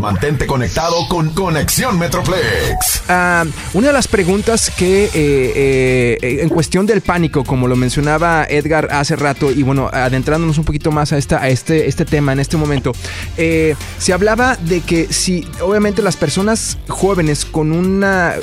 Mantente 0.00 0.46
conectado 0.46 1.06
con 1.08 1.28
Conexión 1.34 1.98
Metroplex. 1.98 3.02
Ah, 3.06 3.44
una 3.74 3.88
de 3.88 3.92
las 3.92 4.08
preguntas 4.08 4.70
que 4.70 5.04
eh, 5.04 6.18
eh, 6.22 6.38
en 6.40 6.48
cuestión 6.48 6.86
del 6.86 7.02
pánico, 7.02 7.44
como 7.44 7.68
lo 7.68 7.76
mencionaba 7.76 8.46
Edgar 8.48 8.88
hace 8.92 9.14
rato, 9.14 9.50
y 9.50 9.62
bueno, 9.62 9.90
adentrándonos 9.92 10.56
un 10.56 10.64
poquito 10.64 10.90
más 10.90 11.12
a, 11.12 11.18
esta, 11.18 11.42
a 11.42 11.50
este, 11.50 11.86
este 11.86 12.06
tema 12.06 12.32
en 12.32 12.40
este 12.40 12.56
momento, 12.56 12.92
eh, 13.36 13.74
se 13.98 14.14
hablaba 14.14 14.56
de 14.56 14.80
que 14.80 15.12
si 15.12 15.46
obviamente 15.60 16.00
las 16.00 16.16
personas 16.16 16.78
jóvenes 16.88 17.44
con 17.44 17.70
una 17.70 18.36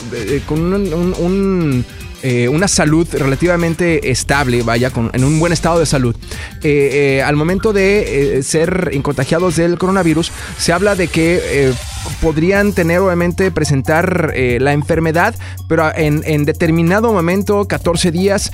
con 0.45 0.59
un 0.61 1.85
eh, 2.29 2.49
una 2.49 2.67
salud 2.67 3.07
relativamente 3.13 4.11
estable, 4.11 4.61
vaya, 4.61 4.89
con, 4.89 5.09
en 5.13 5.23
un 5.23 5.39
buen 5.39 5.53
estado 5.53 5.79
de 5.79 5.85
salud. 5.85 6.13
Eh, 6.61 7.19
eh, 7.19 7.23
al 7.23 7.37
momento 7.37 7.71
de 7.71 8.41
ser 8.43 8.91
contagiados 9.01 9.55
del 9.55 9.77
coronavirus, 9.77 10.33
se 10.57 10.73
habla 10.73 10.95
de 10.95 11.07
que 11.07 11.71
podrían 12.19 12.73
tener, 12.73 12.99
obviamente, 12.99 13.49
presentar 13.49 14.33
la 14.35 14.73
enfermedad, 14.73 15.35
pero 15.69 15.89
en, 15.95 16.21
en, 16.25 16.43
determinado 16.43 17.13
momento, 17.13 17.65
14 17.65 18.11
días, 18.11 18.51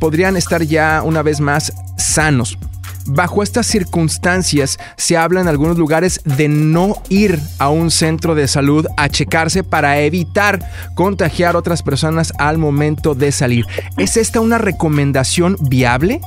podrían 0.00 0.36
estar 0.36 0.64
ya 0.64 1.02
una 1.04 1.22
vez 1.22 1.38
más 1.38 1.72
sanos. 1.96 2.58
Bajo 3.06 3.42
estas 3.42 3.66
circunstancias 3.66 4.78
se 4.96 5.16
habla 5.16 5.40
en 5.40 5.48
algunos 5.48 5.78
lugares 5.78 6.20
de 6.24 6.48
no 6.48 6.96
ir 7.08 7.40
a 7.58 7.68
un 7.68 7.90
centro 7.90 8.34
de 8.34 8.48
salud 8.48 8.86
a 8.96 9.08
checarse 9.08 9.62
para 9.64 10.00
evitar 10.00 10.70
contagiar 10.94 11.54
a 11.54 11.58
otras 11.58 11.82
personas 11.82 12.32
al 12.38 12.58
momento 12.58 13.14
de 13.14 13.32
salir. 13.32 13.64
¿Es 13.96 14.16
esta 14.16 14.40
una 14.40 14.58
recomendación 14.58 15.56
viable? 15.60 16.20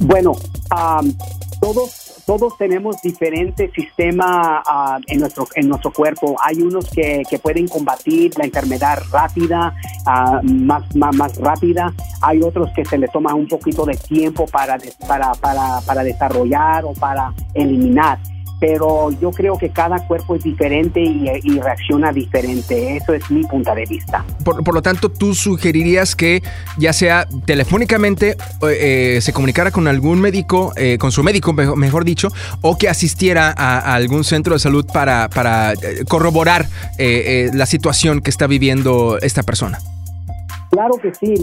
Bueno, 0.00 0.32
todos 1.60 2.01
todos 2.26 2.56
tenemos 2.56 3.00
diferentes 3.02 3.72
sistemas 3.72 4.62
ah, 4.66 4.98
en, 5.06 5.20
nuestro, 5.20 5.46
en 5.54 5.68
nuestro 5.68 5.92
cuerpo. 5.92 6.36
Hay 6.42 6.62
unos 6.62 6.88
que, 6.90 7.22
pueden 7.42 7.66
combatir 7.66 8.32
la 8.38 8.44
enfermedad 8.44 8.98
rápida, 9.10 9.74
uh, 10.06 10.42
más, 10.44 10.94
más, 10.94 11.16
más, 11.16 11.36
rápida. 11.38 11.92
Hay 12.20 12.40
otros 12.42 12.70
que 12.76 12.84
se 12.84 12.98
les 12.98 13.10
toma 13.10 13.34
un 13.34 13.48
poquito 13.48 13.84
de 13.84 13.96
tiempo 13.96 14.46
para, 14.46 14.78
para, 15.08 15.32
para, 15.32 15.80
para 15.80 16.04
desarrollar 16.04 16.84
o 16.84 16.92
para 16.92 17.32
eliminar 17.54 18.18
pero 18.62 19.10
yo 19.10 19.32
creo 19.32 19.58
que 19.58 19.70
cada 19.70 20.06
cuerpo 20.06 20.36
es 20.36 20.44
diferente 20.44 21.00
y, 21.00 21.58
reacciona 21.58 22.12
diferente. 22.12 22.98
Eso 22.98 23.12
es 23.12 23.28
mi 23.28 23.42
punto 23.42 23.74
de 23.74 23.84
vista. 23.86 24.24
Por, 24.44 24.72
lo 24.72 24.80
tanto, 24.80 25.08
tú 25.08 25.34
sugerirías 25.34 26.14
que 26.14 26.44
ya 26.78 26.92
sea 26.92 27.26
telefónicamente 27.44 28.36
eh, 28.70 29.18
se 29.20 29.32
comunicara 29.32 29.72
con 29.72 29.88
algún 29.88 30.20
médico, 30.20 30.72
eh, 30.76 30.96
con 30.96 31.10
su 31.10 31.24
médico, 31.24 31.52
mejor, 31.52 32.04
dicho, 32.04 32.28
o 32.60 32.78
que 32.78 32.88
asistiera 32.88 33.52
a, 33.56 33.94
algún 33.96 34.22
centro 34.22 34.54
de 34.54 34.60
salud 34.60 34.86
para, 34.86 35.28
para 35.28 35.72
eh, 35.72 36.04
corroborar 36.06 36.68
la 36.98 37.66
situación 37.66 38.20
que 38.20 38.30
está 38.30 38.46
viviendo 38.46 39.18
esta 39.18 39.42
persona. 39.42 39.80
Claro 40.70 40.94
que 41.02 41.12
sí, 41.12 41.34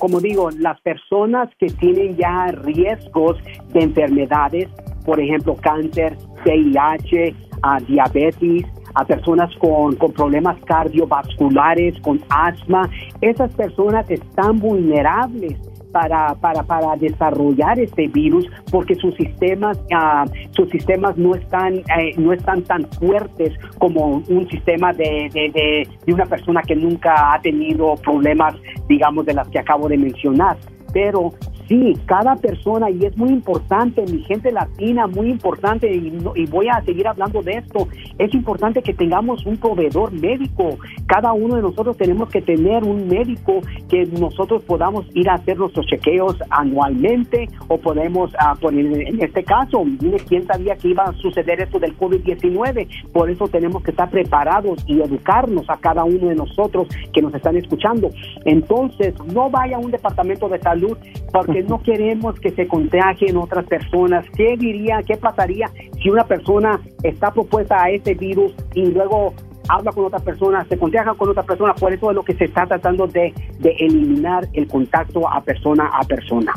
como 0.00 0.20
digo, 0.20 0.50
las 0.50 0.80
personas 0.80 1.48
que 1.58 1.68
tienen 1.68 2.16
ya 2.16 2.48
riesgos 2.48 3.38
de 3.72 3.82
enfermedades 3.82 4.68
por 5.06 5.20
ejemplo, 5.20 5.56
cáncer, 5.56 6.18
VIH, 6.44 7.34
a 7.62 7.80
diabetes, 7.80 8.64
a 8.94 9.04
personas 9.04 9.54
con, 9.56 9.94
con, 9.96 10.12
problemas 10.12 10.56
cardiovasculares, 10.64 11.98
con 12.00 12.20
asma. 12.28 12.90
Esas 13.20 13.54
personas 13.54 14.10
están 14.10 14.58
vulnerables 14.58 15.56
para, 15.92 16.34
para, 16.34 16.62
para 16.62 16.96
desarrollar 16.96 17.78
este 17.78 18.08
virus 18.08 18.46
porque 18.70 18.94
sus 18.96 19.14
sistemas, 19.14 19.78
uh, 19.78 20.28
sus 20.50 20.68
sistemas 20.70 21.16
no, 21.16 21.34
están, 21.34 21.76
eh, 21.76 22.14
no 22.18 22.32
están 22.32 22.62
tan 22.62 22.84
fuertes 22.98 23.52
como 23.78 24.22
un 24.28 24.48
sistema 24.50 24.92
de, 24.92 25.30
de, 25.32 25.50
de, 25.52 25.88
de 26.04 26.12
una 26.12 26.26
persona 26.26 26.62
que 26.62 26.76
nunca 26.76 27.34
ha 27.34 27.40
tenido 27.40 27.94
problemas, 27.96 28.54
digamos, 28.88 29.24
de 29.24 29.34
las 29.34 29.48
que 29.48 29.58
acabo 29.58 29.88
de 29.88 29.96
mencionar. 29.96 30.56
Pero 30.92 31.32
Sí, 31.68 31.94
cada 32.06 32.36
persona, 32.36 32.90
y 32.90 33.04
es 33.04 33.16
muy 33.16 33.30
importante, 33.30 34.04
mi 34.06 34.22
gente 34.22 34.52
latina, 34.52 35.08
muy 35.08 35.30
importante, 35.30 35.92
y, 35.92 36.12
y, 36.36 36.46
voy 36.46 36.68
a 36.68 36.80
seguir 36.82 37.08
hablando 37.08 37.42
de 37.42 37.54
esto, 37.54 37.88
es 38.18 38.32
importante 38.34 38.82
que 38.82 38.94
tengamos 38.94 39.44
un 39.44 39.56
proveedor 39.56 40.12
médico. 40.12 40.78
Cada 41.06 41.32
uno 41.32 41.56
de 41.56 41.62
nosotros 41.62 41.96
tenemos 41.96 42.28
que 42.28 42.40
tener 42.40 42.84
un 42.84 43.08
médico 43.08 43.60
que 43.88 44.06
nosotros 44.06 44.62
podamos 44.62 45.06
ir 45.14 45.28
a 45.28 45.34
hacer 45.34 45.58
nuestros 45.58 45.86
chequeos 45.86 46.36
anualmente 46.50 47.48
o 47.66 47.78
podemos, 47.78 48.32
uh, 48.34 48.56
poner, 48.60 48.86
en 49.08 49.20
este 49.20 49.42
caso, 49.42 49.84
quién 50.28 50.46
sabía 50.46 50.76
que 50.76 50.88
iba 50.88 51.04
a 51.04 51.12
suceder 51.14 51.60
esto 51.60 51.80
del 51.80 51.96
COVID-19. 51.98 53.10
Por 53.12 53.28
eso 53.28 53.48
tenemos 53.48 53.82
que 53.82 53.90
estar 53.90 54.08
preparados 54.08 54.84
y 54.86 55.00
educarnos 55.00 55.68
a 55.68 55.76
cada 55.78 56.04
uno 56.04 56.28
de 56.28 56.36
nosotros 56.36 56.86
que 57.12 57.22
nos 57.22 57.34
están 57.34 57.56
escuchando. 57.56 58.10
Entonces, 58.44 59.14
no 59.34 59.50
vaya 59.50 59.76
a 59.76 59.80
un 59.80 59.90
departamento 59.90 60.48
de 60.48 60.60
salud 60.60 60.96
porque 61.32 61.55
no 61.62 61.82
queremos 61.82 62.38
que 62.40 62.50
se 62.50 62.66
contagien 62.66 63.36
otras 63.36 63.66
personas. 63.66 64.24
¿Qué 64.36 64.56
diría, 64.56 65.02
qué 65.06 65.16
pasaría 65.16 65.70
si 66.02 66.10
una 66.10 66.24
persona 66.24 66.80
está 67.02 67.30
propuesta 67.30 67.82
a 67.82 67.90
ese 67.90 68.14
virus 68.14 68.54
y 68.74 68.86
luego 68.86 69.34
habla 69.68 69.90
con 69.92 70.04
otra 70.04 70.20
persona, 70.20 70.64
se 70.68 70.78
contagia 70.78 71.14
con 71.14 71.28
otra 71.28 71.42
persona? 71.42 71.74
Por 71.74 71.92
eso 71.92 72.10
es 72.10 72.16
lo 72.16 72.24
que 72.24 72.34
se 72.34 72.44
está 72.44 72.66
tratando 72.66 73.06
de, 73.06 73.32
eliminar 73.62 74.46
el 74.52 74.68
contacto 74.68 75.28
a 75.28 75.40
persona 75.40 75.90
a 75.92 76.04
persona. 76.04 76.52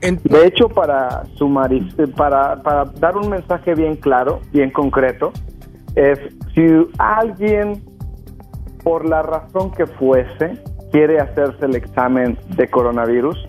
De 0.00 0.46
hecho, 0.46 0.68
para 0.68 1.24
sumar, 1.34 1.70
para, 2.16 2.62
para 2.62 2.84
dar 2.84 3.16
un 3.16 3.28
mensaje 3.30 3.74
bien 3.74 3.96
claro, 3.96 4.40
bien 4.52 4.70
concreto, 4.70 5.32
es 5.94 6.18
si 6.54 6.62
alguien, 6.98 7.82
por 8.82 9.08
la 9.08 9.22
razón 9.22 9.70
que 9.72 9.86
fuese, 9.86 10.62
quiere 10.92 11.18
hacerse 11.18 11.64
el 11.64 11.74
examen 11.74 12.38
de 12.56 12.68
coronavirus, 12.68 13.48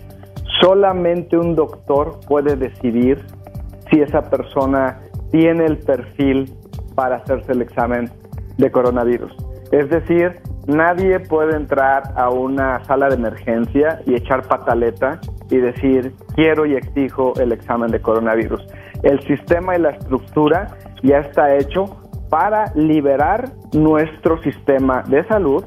Solamente 0.60 1.36
un 1.36 1.54
doctor 1.54 2.20
puede 2.26 2.56
decidir 2.56 3.24
si 3.90 4.00
esa 4.00 4.22
persona 4.30 5.00
tiene 5.30 5.66
el 5.66 5.78
perfil 5.78 6.52
para 6.94 7.16
hacerse 7.16 7.52
el 7.52 7.62
examen 7.62 8.10
de 8.56 8.70
coronavirus. 8.70 9.34
Es 9.72 9.90
decir, 9.90 10.40
nadie 10.66 11.18
puede 11.20 11.56
entrar 11.56 12.12
a 12.16 12.30
una 12.30 12.84
sala 12.84 13.08
de 13.08 13.16
emergencia 13.16 14.00
y 14.06 14.14
echar 14.14 14.46
pataleta 14.46 15.20
y 15.50 15.56
decir 15.56 16.14
quiero 16.34 16.66
y 16.66 16.76
exijo 16.76 17.32
el 17.40 17.52
examen 17.52 17.90
de 17.90 18.00
coronavirus. 18.00 18.64
El 19.02 19.20
sistema 19.26 19.76
y 19.76 19.80
la 19.80 19.90
estructura 19.90 20.68
ya 21.02 21.18
está 21.18 21.56
hecho 21.56 22.00
para 22.30 22.72
liberar 22.74 23.50
nuestro 23.72 24.40
sistema 24.42 25.02
de 25.02 25.24
salud 25.26 25.64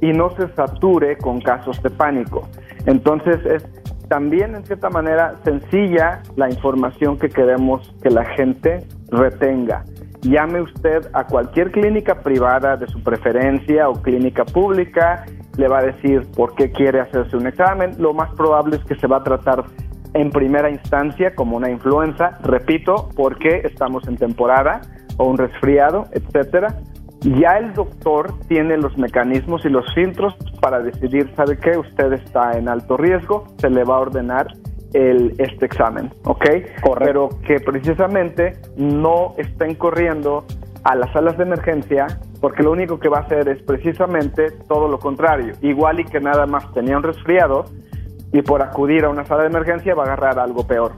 y 0.00 0.12
no 0.12 0.30
se 0.30 0.48
sature 0.54 1.18
con 1.18 1.40
casos 1.40 1.82
de 1.82 1.90
pánico. 1.90 2.48
Entonces 2.86 3.44
es 3.44 3.79
también 4.10 4.56
en 4.56 4.64
cierta 4.66 4.90
manera 4.90 5.36
sencilla 5.44 6.24
la 6.34 6.50
información 6.50 7.16
que 7.16 7.28
queremos 7.28 7.94
que 8.02 8.10
la 8.10 8.24
gente 8.24 8.84
retenga. 9.08 9.84
Llame 10.22 10.62
usted 10.62 11.08
a 11.12 11.24
cualquier 11.28 11.70
clínica 11.70 12.16
privada 12.16 12.76
de 12.76 12.88
su 12.88 13.00
preferencia 13.04 13.88
o 13.88 14.02
clínica 14.02 14.44
pública, 14.44 15.24
le 15.56 15.68
va 15.68 15.78
a 15.78 15.82
decir 15.82 16.26
por 16.36 16.56
qué 16.56 16.72
quiere 16.72 16.98
hacerse 16.98 17.36
un 17.36 17.46
examen. 17.46 17.94
Lo 17.98 18.12
más 18.12 18.34
probable 18.34 18.78
es 18.78 18.84
que 18.84 18.96
se 18.96 19.06
va 19.06 19.18
a 19.18 19.22
tratar 19.22 19.64
en 20.12 20.30
primera 20.30 20.68
instancia 20.68 21.32
como 21.36 21.56
una 21.56 21.70
influenza, 21.70 22.36
repito, 22.42 23.10
porque 23.14 23.60
estamos 23.62 24.08
en 24.08 24.16
temporada 24.16 24.80
o 25.18 25.26
un 25.26 25.38
resfriado, 25.38 26.06
etcétera 26.10 26.80
ya 27.20 27.58
el 27.58 27.74
doctor 27.74 28.32
tiene 28.48 28.76
los 28.76 28.96
mecanismos 28.96 29.64
y 29.64 29.68
los 29.68 29.84
filtros 29.94 30.34
para 30.60 30.80
decidir, 30.80 31.32
¿sabe 31.36 31.58
qué? 31.58 31.76
Usted 31.76 32.12
está 32.14 32.56
en 32.56 32.68
alto 32.68 32.96
riesgo, 32.96 33.44
se 33.58 33.68
le 33.68 33.84
va 33.84 33.96
a 33.96 34.00
ordenar 34.00 34.46
el, 34.94 35.34
este 35.38 35.66
examen, 35.66 36.10
¿ok? 36.24 36.44
Correcto. 36.82 37.04
Pero 37.04 37.28
que 37.46 37.60
precisamente 37.60 38.54
no 38.76 39.34
estén 39.36 39.74
corriendo 39.74 40.44
a 40.82 40.94
las 40.94 41.12
salas 41.12 41.36
de 41.36 41.44
emergencia 41.44 42.06
porque 42.40 42.62
lo 42.62 42.72
único 42.72 42.98
que 42.98 43.08
va 43.08 43.18
a 43.18 43.20
hacer 43.22 43.48
es 43.48 43.62
precisamente 43.62 44.50
todo 44.66 44.88
lo 44.88 44.98
contrario. 44.98 45.54
Igual 45.60 46.00
y 46.00 46.04
que 46.04 46.20
nada 46.20 46.46
más 46.46 46.72
tenía 46.72 46.96
un 46.96 47.02
resfriado 47.02 47.66
y 48.32 48.42
por 48.42 48.62
acudir 48.62 49.04
a 49.04 49.10
una 49.10 49.24
sala 49.26 49.42
de 49.42 49.48
emergencia 49.48 49.94
va 49.94 50.04
a 50.04 50.06
agarrar 50.06 50.38
algo 50.38 50.66
peor. 50.66 50.92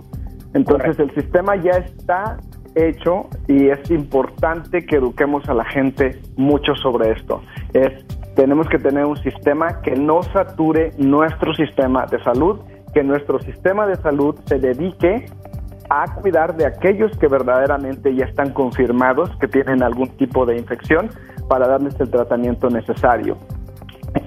Entonces 0.55 0.99
el 0.99 1.13
sistema 1.15 1.57
ya 1.57 1.73
está 1.73 2.39
hecho 2.75 3.29
y 3.49 3.69
es 3.69 3.91
importante 3.91 4.85
que 4.85 4.97
eduquemos 4.97 5.49
a 5.49 5.55
la 5.55 5.65
gente 5.65 6.21
mucho 6.37 6.75
sobre 6.75 7.13
esto. 7.13 7.43
Es 7.73 8.05
tenemos 8.35 8.69
que 8.69 8.79
tener 8.79 9.05
un 9.05 9.17
sistema 9.19 9.83
que 9.83 9.93
no 9.93 10.23
sature 10.23 10.93
nuestro 10.97 11.55
sistema 11.55 12.07
de 12.07 12.23
salud, 12.23 12.61
que 12.95 13.03
nuestro 13.03 13.41
sistema 13.41 13.87
de 13.87 13.97
salud 13.97 14.37
se 14.47 14.59
dedique 14.59 15.27
a 15.91 16.15
cuidar 16.15 16.57
de 16.57 16.65
aquellos 16.65 17.17
que 17.19 17.29
verdaderamente 17.29 18.15
ya 18.15 18.25
están 18.25 18.53
confirmados 18.53 19.31
que 19.39 19.49
tienen 19.49 19.83
algún 19.83 20.09
tipo 20.17 20.47
de 20.47 20.57
infección 20.57 21.11
para 21.49 21.69
darles 21.69 21.99
el 22.01 22.11
tratamiento 22.11 22.71
necesario. 22.71 23.37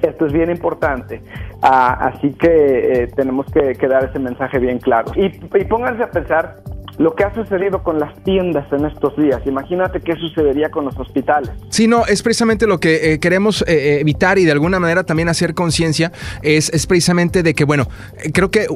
Esto 0.01 0.27
es 0.27 0.33
bien 0.33 0.51
importante, 0.51 1.21
ah, 1.61 2.11
así 2.11 2.33
que 2.33 3.03
eh, 3.03 3.07
tenemos 3.15 3.47
que, 3.51 3.87
dar 3.87 4.03
ese 4.03 4.19
mensaje 4.19 4.59
bien 4.59 4.77
claro. 4.79 5.11
Y, 5.15 5.25
y 5.25 5.65
pónganse 5.65 6.03
a 6.03 6.11
pensar 6.11 6.55
lo 6.97 7.15
que 7.15 7.23
ha 7.23 7.33
sucedido 7.33 7.83
con 7.83 7.99
las 7.99 8.13
tiendas 8.23 8.71
en 8.71 8.85
estos 8.85 9.15
días. 9.17 9.41
Imagínate 9.45 9.99
qué 9.99 10.15
sucedería 10.15 10.69
con 10.69 10.85
los 10.85 10.97
hospitales. 10.97 11.51
Sí, 11.69 11.87
no, 11.87 12.05
es 12.05 12.23
precisamente 12.23 12.67
lo 12.67 12.79
que 12.79 13.13
eh, 13.13 13.19
queremos 13.19 13.63
eh, 13.67 13.99
evitar 13.99 14.37
y 14.37 14.45
de 14.45 14.51
alguna 14.51 14.79
manera 14.79 15.03
también 15.03 15.29
hacer 15.29 15.53
conciencia, 15.53 16.11
es, 16.41 16.69
precisamente 16.87 17.43
de 17.43 17.53
que, 17.53 17.65
bueno, 17.65 17.87
creo 18.33 18.51
que 18.51 18.67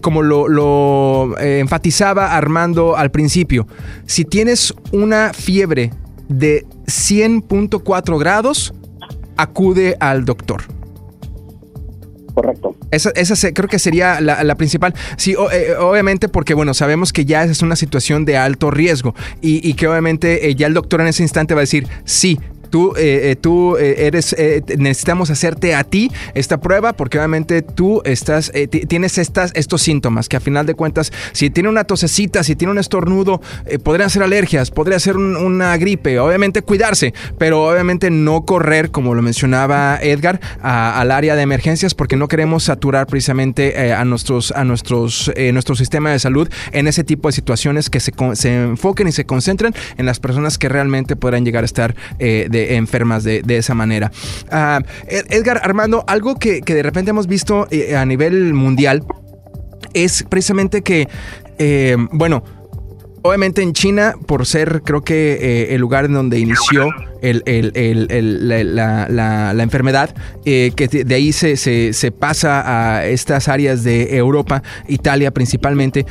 como, 0.00 0.22
lo 0.22 1.38
enfatizaba 1.38 2.36
Armando 2.36 2.96
al 2.96 3.10
principio, 3.10 3.66
si 4.06 4.24
tienes 4.24 4.74
una 4.92 5.32
fiebre 5.32 5.90
de 6.28 6.64
100.4 6.86 8.18
grados, 8.18 8.74
acude 9.36 9.96
al 10.00 10.24
doctor. 10.24 10.62
Correcto. 12.34 12.74
Esa, 12.90 13.10
esa 13.10 13.52
creo 13.52 13.68
que 13.68 13.78
sería 13.78 14.20
la, 14.20 14.54
principal. 14.56 14.94
Sí, 15.16 15.34
eh, 15.52 15.74
obviamente 15.78 16.28
porque, 16.28 16.54
bueno, 16.54 16.74
sabemos 16.74 17.12
que 17.12 17.24
ya 17.24 17.44
es 17.44 17.62
una 17.62 17.76
situación 17.76 18.24
de 18.24 18.36
alto 18.36 18.70
riesgo 18.70 19.14
y, 19.40 19.66
y 19.68 19.74
que 19.74 19.86
obviamente 19.88 20.48
eh, 20.48 20.54
ya 20.54 20.66
el 20.66 20.74
doctor 20.74 21.00
en 21.00 21.08
ese 21.08 21.22
instante 21.22 21.54
va 21.54 21.60
a 21.60 21.62
decir, 21.62 21.86
sí, 22.04 22.38
tú, 22.72 22.94
eh, 22.96 23.30
eh, 23.30 23.36
tú 23.36 23.76
eh, 23.76 24.06
eres, 24.06 24.34
necesitamos 24.78 25.28
hacerte 25.28 25.74
a 25.74 25.84
ti 25.84 26.10
esta 26.32 26.58
prueba 26.58 26.94
porque 26.94 27.18
obviamente 27.18 27.60
tú 27.60 28.00
estás, 28.06 28.50
tienes 28.88 29.18
estas, 29.18 29.52
estos 29.54 29.82
síntomas 29.82 30.26
que 30.26 30.38
a 30.38 30.40
final 30.40 30.64
de 30.64 30.74
cuentas, 30.74 31.12
si 31.32 31.50
tiene 31.50 31.68
una 31.68 31.84
tosecita, 31.84 32.42
si 32.42 32.56
tiene 32.56 32.72
un 32.72 32.78
estornudo, 32.78 33.42
podrían 33.84 34.08
ser 34.08 34.22
alergias, 34.22 34.70
podría 34.70 34.98
ser 34.98 35.18
una 35.18 35.76
gripe, 35.76 36.18
obviamente 36.18 36.62
cuidarse, 36.62 37.12
pero 37.36 37.68
obviamente 37.68 38.10
no 38.10 38.46
correr, 38.46 38.90
como 38.90 39.14
lo 39.14 39.20
mencionaba 39.20 39.98
Edgar, 40.00 40.40
al 40.62 41.10
área 41.10 41.36
de 41.36 41.42
emergencias 41.42 41.94
porque 41.94 42.16
no 42.16 42.26
queremos 42.26 42.64
saturar 42.64 43.06
precisamente 43.06 43.92
a 43.92 44.02
nuestros, 44.06 44.50
a 44.52 44.64
nuestros, 44.64 45.30
nuestro 45.52 45.74
sistema 45.76 46.10
de 46.10 46.18
salud 46.18 46.48
en 46.72 46.88
ese 46.88 47.04
tipo 47.04 47.28
de 47.28 47.32
situaciones 47.32 47.90
que 47.90 48.00
se, 48.00 48.12
se 48.32 48.62
enfoquen 48.62 49.08
y 49.08 49.12
se 49.12 49.26
concentren 49.26 49.74
en 49.98 50.06
las 50.06 50.20
personas 50.20 50.56
que 50.56 50.70
realmente 50.70 51.16
podrán 51.16 51.44
llegar 51.44 51.64
a 51.64 51.66
estar 51.66 51.94
de 52.18 52.61
enfermas 52.70 53.24
de, 53.24 53.42
esa 53.48 53.74
manera. 53.74 54.10
Ah, 54.50 54.80
Edgar 55.06 55.60
Armando, 55.62 56.04
algo 56.06 56.38
que, 56.38 56.60
de 56.60 56.82
repente 56.82 57.10
hemos 57.10 57.26
visto 57.26 57.66
eh, 57.70 57.96
a 57.96 58.04
nivel 58.04 58.54
mundial 58.54 59.04
es 59.94 60.24
precisamente 60.28 60.82
que, 60.82 61.08
eh, 61.58 61.96
bueno, 62.12 62.42
Obviamente 63.24 63.62
en 63.62 63.72
China, 63.72 64.14
por 64.26 64.46
ser 64.46 64.82
creo 64.84 65.02
que 65.02 65.34
eh, 65.34 65.76
el 65.76 65.80
lugar 65.80 66.06
en 66.06 66.14
donde 66.14 66.40
inició 66.40 66.88
la, 67.22 67.30
enfermedad, 69.60 70.12
que 70.44 71.04
de 71.06 71.14
ahí 71.14 71.30
se, 71.30 71.56
se, 71.56 72.10
pasa 72.10 72.96
a 72.96 73.06
estas 73.06 73.46
áreas 73.46 73.84
de 73.84 74.16
Europa, 74.16 74.64
Italia 74.88 75.30
principalmente. 75.30 76.04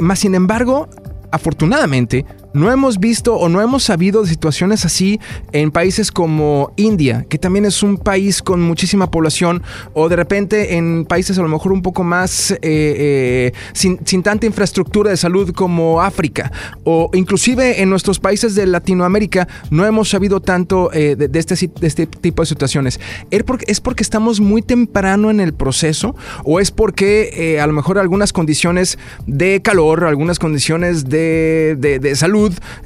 más 0.00 0.18
sin 0.18 0.34
embargo, 0.34 0.90
afortunadamente, 1.32 2.26
no 2.52 2.72
hemos 2.72 2.98
visto 2.98 3.34
o 3.36 3.48
no 3.48 3.60
hemos 3.60 3.84
sabido 3.84 4.22
de 4.22 4.28
situaciones 4.28 4.84
así 4.84 5.20
en 5.52 5.70
países 5.70 6.10
como 6.10 6.72
India, 6.76 7.26
que 7.28 7.38
también 7.38 7.64
es 7.64 7.82
un 7.82 7.98
país 7.98 8.42
con 8.42 8.60
muchísima 8.60 9.10
población, 9.10 9.62
o 9.94 10.08
de 10.08 10.16
repente 10.16 10.76
en 10.76 11.04
países 11.04 11.38
a 11.38 11.42
lo 11.42 11.48
mejor 11.48 11.72
un 11.72 11.82
poco 11.82 12.04
más 12.04 12.50
eh, 12.50 12.58
eh, 12.62 13.52
sin, 13.72 13.98
tanta 14.22 14.46
infraestructura 14.46 15.10
de 15.10 15.16
salud 15.16 15.52
como 15.52 16.00
África, 16.00 16.50
o 16.84 17.10
inclusive 17.14 17.82
en 17.82 17.90
nuestros 17.90 18.18
países 18.18 18.54
de 18.54 18.66
Latinoamérica 18.66 19.48
no 19.70 19.84
hemos 19.84 20.08
sabido 20.08 20.40
tanto 20.40 20.90
eh, 20.92 21.16
de, 21.16 21.38
este, 21.38 21.54
de, 21.80 21.86
este, 21.86 22.06
tipo 22.06 22.42
de 22.42 22.46
situaciones. 22.46 23.00
¿Es 23.30 23.42
porque, 23.42 23.66
¿Es 23.68 23.80
porque 23.80 24.02
estamos 24.02 24.40
muy 24.40 24.62
temprano 24.62 25.30
en 25.30 25.40
el 25.40 25.52
proceso 25.52 26.16
o 26.44 26.60
es 26.60 26.70
porque 26.70 27.58
a 27.60 27.66
lo 27.66 27.72
mejor 27.72 27.98
algunas 27.98 28.32
condiciones 28.32 28.98
de 29.26 29.60
calor, 29.62 30.04
algunas 30.04 30.38
condiciones 30.38 31.08
de 31.08 32.12
salud, 32.14 32.37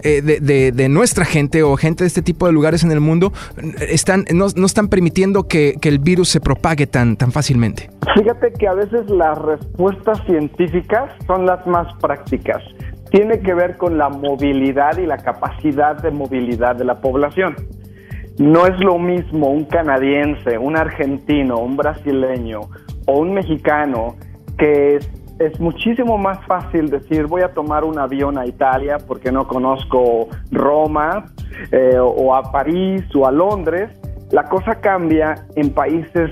eh, 0.03 0.23
de, 0.23 0.89
nuestra 0.89 1.25
gente 1.25 1.63
o 1.63 1.77
gente 1.77 2.05
de 2.05 2.09
este 2.09 2.23
tipo 2.23 2.47
de 2.47 2.53
lugares 2.53 2.85
en 2.85 2.91
el 2.91 3.01
mundo 3.01 3.33
están, 3.89 4.25
no, 4.33 4.47
están 4.47 4.89
permitiendo 4.89 5.49
que, 5.49 5.77
el 5.83 5.99
virus 5.99 6.31
se 6.31 6.41
propague 6.41 6.87
tan, 6.87 7.17
tan 7.17 7.33
fácilmente? 7.33 7.91
Fíjate 8.15 8.53
que 8.59 8.67
a 8.67 8.75
veces 8.75 9.11
las 9.11 9.37
respuestas 9.39 10.19
científicas 10.27 11.13
son 11.27 11.45
las 11.45 11.67
más 11.67 11.87
prácticas. 12.01 12.63
Tiene 13.11 13.41
que 13.41 13.53
ver 13.53 13.77
con 13.77 13.99
la 13.99 14.09
movilidad 14.09 14.97
y 14.97 15.07
la 15.07 15.19
capacidad 15.19 16.01
de 16.01 16.11
movilidad 16.11 16.77
de 16.77 16.85
la 16.85 17.01
población. 17.01 17.57
No 18.39 18.67
es 18.67 18.79
lo 18.81 18.99
mismo 18.99 19.51
un 19.51 19.67
canadiense, 19.67 20.57
un 20.57 20.77
argentino, 20.77 21.59
un 21.59 21.77
brasileño 21.77 22.61
o 23.07 23.19
un 23.19 23.35
mexicano 23.35 24.17
que 24.57 24.99
es 25.47 25.61
muchísimo 25.61 26.19
más 26.19 26.45
fácil 26.47 26.91
decir 26.91 27.27
voy 27.27 27.43
a 27.43 27.53
tomar 27.53 27.85
un 27.85 27.99
avión 27.99 28.39
a 28.39 28.47
Italia 28.47 28.99
porque 29.07 29.33
no 29.33 29.47
conozco 29.47 30.29
Roma 30.51 31.27
eh, 31.71 31.99
o 31.99 32.35
a 32.35 32.51
París 32.53 33.05
o 33.15 33.27
a 33.27 33.33
Londres. 33.33 33.91
La 34.31 34.49
cosa 34.49 34.77
cambia 34.81 35.47
en 35.57 35.71
países 35.71 36.31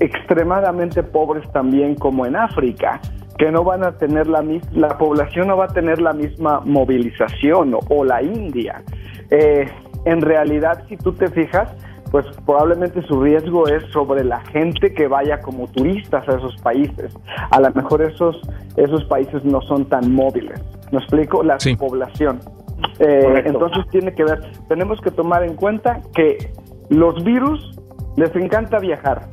extremadamente 0.00 1.02
pobres 1.02 1.50
también 1.52 1.94
como 1.94 2.26
en 2.26 2.36
África 2.36 3.00
que 3.38 3.52
no 3.52 3.62
van 3.62 3.84
a 3.84 3.92
tener 3.92 4.26
la 4.26 4.42
misma, 4.42 4.68
la 4.72 4.98
población 4.98 5.46
no 5.46 5.56
va 5.56 5.66
a 5.66 5.68
tener 5.68 6.00
la 6.00 6.12
misma 6.12 6.60
movilización 6.64 7.78
o, 7.88 8.04
la 8.04 8.20
India. 8.20 8.82
Eh, 9.30 9.66
en 10.04 10.20
realidad, 10.20 10.84
si 10.88 10.96
tú 10.96 11.12
te 11.12 11.28
fijas, 11.28 11.70
pues 12.10 12.26
probablemente 12.46 13.02
su 13.02 13.22
riesgo 13.22 13.68
es 13.68 13.84
sobre 13.92 14.24
la 14.24 14.40
gente 14.46 14.92
que 14.94 15.08
vaya 15.08 15.40
como 15.40 15.68
turistas 15.68 16.28
a 16.28 16.36
esos 16.36 16.56
países. 16.62 17.14
A 17.50 17.60
lo 17.60 17.70
mejor 17.72 18.02
esos, 18.02 18.40
esos 18.76 19.04
países 19.04 19.44
no 19.44 19.60
son 19.62 19.84
tan 19.86 20.12
móviles. 20.12 20.60
¿Me 20.90 20.98
explico? 20.98 21.42
La 21.42 21.58
población. 21.78 22.40
Eh, 22.98 23.42
entonces 23.44 23.84
tiene 23.90 24.12
que 24.14 24.24
ver, 24.24 24.40
tenemos 24.68 25.00
que 25.00 25.10
tomar 25.10 25.42
en 25.42 25.54
cuenta 25.54 26.00
que 26.14 26.52
los 26.88 27.22
virus 27.24 27.78
les 28.16 28.34
encanta 28.36 28.78
viajar 28.78 29.28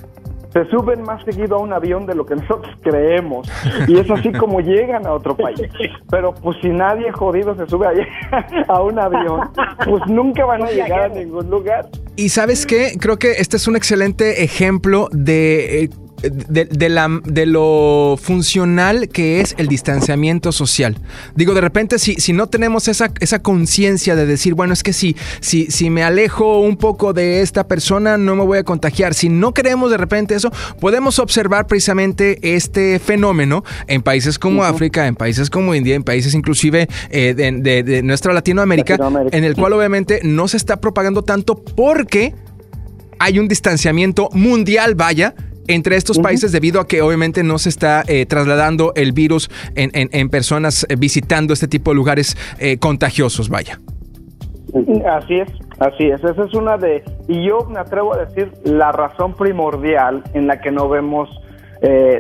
se 0.56 0.64
suben 0.70 1.02
más 1.02 1.22
seguido 1.26 1.58
a 1.58 1.60
un 1.60 1.74
avión 1.74 2.06
de 2.06 2.16
lo 2.16 2.26
que 2.26 2.36
nosotros 2.36 2.74
creemos. 2.82 3.48
Y 3.88 3.98
es 3.98 4.10
así 4.10 4.32
como 4.32 4.62
llegan 4.62 5.06
a 5.06 5.12
otro 5.12 5.36
país. 5.36 5.62
Pero 6.10 6.34
pues 6.34 6.58
si 6.62 6.70
nadie 6.70 7.12
jodido 7.12 7.56
se 7.56 7.68
sube 7.68 7.88
a, 8.68 8.82
un 8.82 8.98
avión, 8.98 9.50
pues 9.86 10.02
nunca 10.08 10.46
van 10.46 10.64
a 10.64 10.72
llegar 10.72 11.02
a 11.02 11.10
ningún 11.10 11.50
lugar. 11.50 11.88
Y 12.16 12.30
sabes 12.30 12.66
qué, 12.66 12.98
creo 13.00 13.18
que 13.18 13.34
este 13.34 13.58
es 13.58 13.68
un 13.68 13.76
excelente 13.76 14.44
ejemplo 14.44 15.10
de 15.12 15.90
de, 16.22 16.90
la, 16.90 17.22
de 17.24 17.46
lo 17.46 18.18
funcional 18.22 19.10
que 19.10 19.42
es 19.42 19.56
el 19.58 19.68
distanciamiento 19.68 20.52
social. 20.52 20.98
Digo, 21.36 21.54
de 21.54 21.62
repente, 21.62 22.00
si, 22.00 22.16
si 22.16 22.34
no 22.34 22.48
tenemos 22.48 22.88
esa, 22.88 23.12
esa 23.20 23.42
conciencia 23.42 24.16
de 24.16 24.26
decir, 24.26 24.54
bueno, 24.54 24.74
es 24.74 24.84
que 24.84 24.94
si, 24.94 25.16
si, 25.40 25.68
si 25.68 25.90
me 25.90 26.04
alejo 26.04 26.60
un 26.60 26.78
poco 26.78 27.14
de 27.14 27.42
esta 27.42 27.68
persona, 27.68 28.18
no 28.18 28.36
me 28.36 28.44
voy 28.44 28.60
a 28.60 28.64
contagiar. 28.64 29.14
Si 29.14 29.30
no 29.30 29.54
queremos 29.54 29.92
de 29.92 29.98
repente 29.98 30.36
eso, 30.36 30.52
podemos 30.80 31.20
observar 31.20 31.68
precisamente 31.68 32.56
este 32.56 33.00
fenómeno 33.00 33.64
en 33.88 34.02
países 34.02 34.40
como 34.40 34.64
África, 34.64 35.08
en 35.08 35.16
países 35.16 35.50
como 35.50 35.76
India, 35.76 35.96
en 35.96 36.04
países 36.04 36.34
inclusive 36.34 36.88
eh, 37.10 37.34
de, 37.36 38.04
nuestra 38.04 38.34
Latinoamérica, 38.34 38.98
en 39.32 39.44
el 39.44 39.56
cual 39.56 39.74
obviamente 39.74 40.22
no 40.24 40.48
se 40.48 40.58
está 40.58 40.80
propagando 40.82 41.24
tanto 41.24 41.56
porque 41.56 42.34
hay 43.20 43.40
un 43.40 43.48
distanciamiento 43.48 44.30
mundial, 44.34 44.96
vaya, 44.96 45.36
entre 45.68 45.96
estos 45.96 46.20
países 46.20 46.52
debido 46.52 46.80
a 46.80 46.88
que 46.88 47.02
obviamente 47.02 47.44
no 47.44 47.58
se 47.58 47.70
está 47.70 48.04
eh, 48.08 48.26
trasladando 48.26 48.94
el 48.96 49.12
virus 49.12 49.50
en, 49.76 50.30
personas 50.30 50.86
eh, 50.90 50.96
visitando 50.98 51.54
este 51.54 51.68
tipo 51.68 51.92
de 51.92 51.96
lugares 51.96 52.38
eh, 52.60 52.78
contagiosos, 52.78 53.50
vaya. 53.50 53.80
Así 55.10 55.36
es, 55.36 55.50
así 55.80 56.04
es. 56.08 56.24
Esa 56.24 56.44
es 56.44 56.54
una 56.54 56.78
de, 56.78 57.04
y 57.28 57.48
yo 57.48 57.66
me 57.70 57.80
atrevo 57.80 58.14
a 58.14 58.26
decir, 58.26 58.52
la 58.64 58.92
razón 58.92 59.34
primordial 59.34 60.24
en 60.34 60.48
la 60.48 60.60
que 60.60 60.72
no 60.72 60.90
vemos 60.90 61.30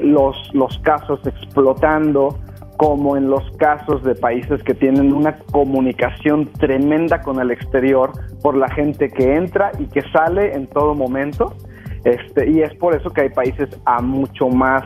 los, 0.03 0.35
los 0.53 0.77
casos 0.79 1.19
explotando 1.25 2.37
como 2.77 3.17
en 3.17 3.29
los 3.29 3.43
casos 3.57 4.03
de 4.03 4.15
países 4.15 4.61
que 4.63 4.73
tienen 4.73 5.13
una 5.13 5.37
comunicación 5.51 6.47
tremenda 6.59 7.21
con 7.21 7.39
el 7.39 7.51
exterior 7.51 8.11
por 8.41 8.55
la 8.55 8.69
gente 8.69 9.09
que 9.09 9.35
entra 9.35 9.71
y 9.79 9.85
que 9.85 10.01
sale 10.11 10.53
en 10.53 10.67
todo 10.67 10.93
momento 10.93 11.55
este, 12.05 12.50
y 12.50 12.62
es 12.62 12.74
por 12.75 12.95
eso 12.95 13.09
que 13.09 13.21
hay 13.21 13.29
países 13.29 13.67
a 13.85 14.01
mucho 14.01 14.47
más 14.47 14.83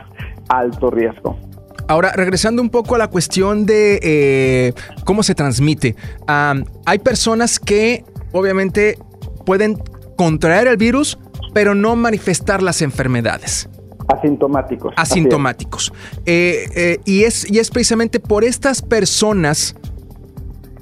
alto 0.48 0.90
riesgo. 0.90 1.38
Ahora, 1.86 2.12
regresando 2.12 2.62
un 2.62 2.70
poco 2.70 2.94
a 2.94 2.98
la 2.98 3.08
cuestión 3.08 3.66
de 3.66 4.00
eh, 4.02 4.72
cómo 5.04 5.22
se 5.22 5.34
transmite, 5.34 5.96
hay 6.26 6.98
personas 7.00 7.58
que 7.58 8.04
obviamente 8.32 8.96
pueden 9.44 9.76
contraer 10.16 10.68
el 10.68 10.76
virus, 10.76 11.18
pero 11.52 11.74
no 11.74 11.96
manifestar 11.96 12.62
las 12.62 12.80
enfermedades. 12.82 13.68
Asintomáticos. 14.08 14.94
Asintomáticos. 14.96 15.92
Eh, 16.26 16.68
eh, 16.74 17.00
y, 17.04 17.24
es, 17.24 17.50
y 17.50 17.58
es 17.58 17.70
precisamente 17.70 18.20
por 18.20 18.44
estas 18.44 18.82
personas 18.82 19.76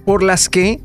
por 0.04 0.22
las 0.22 0.48
que 0.48 0.80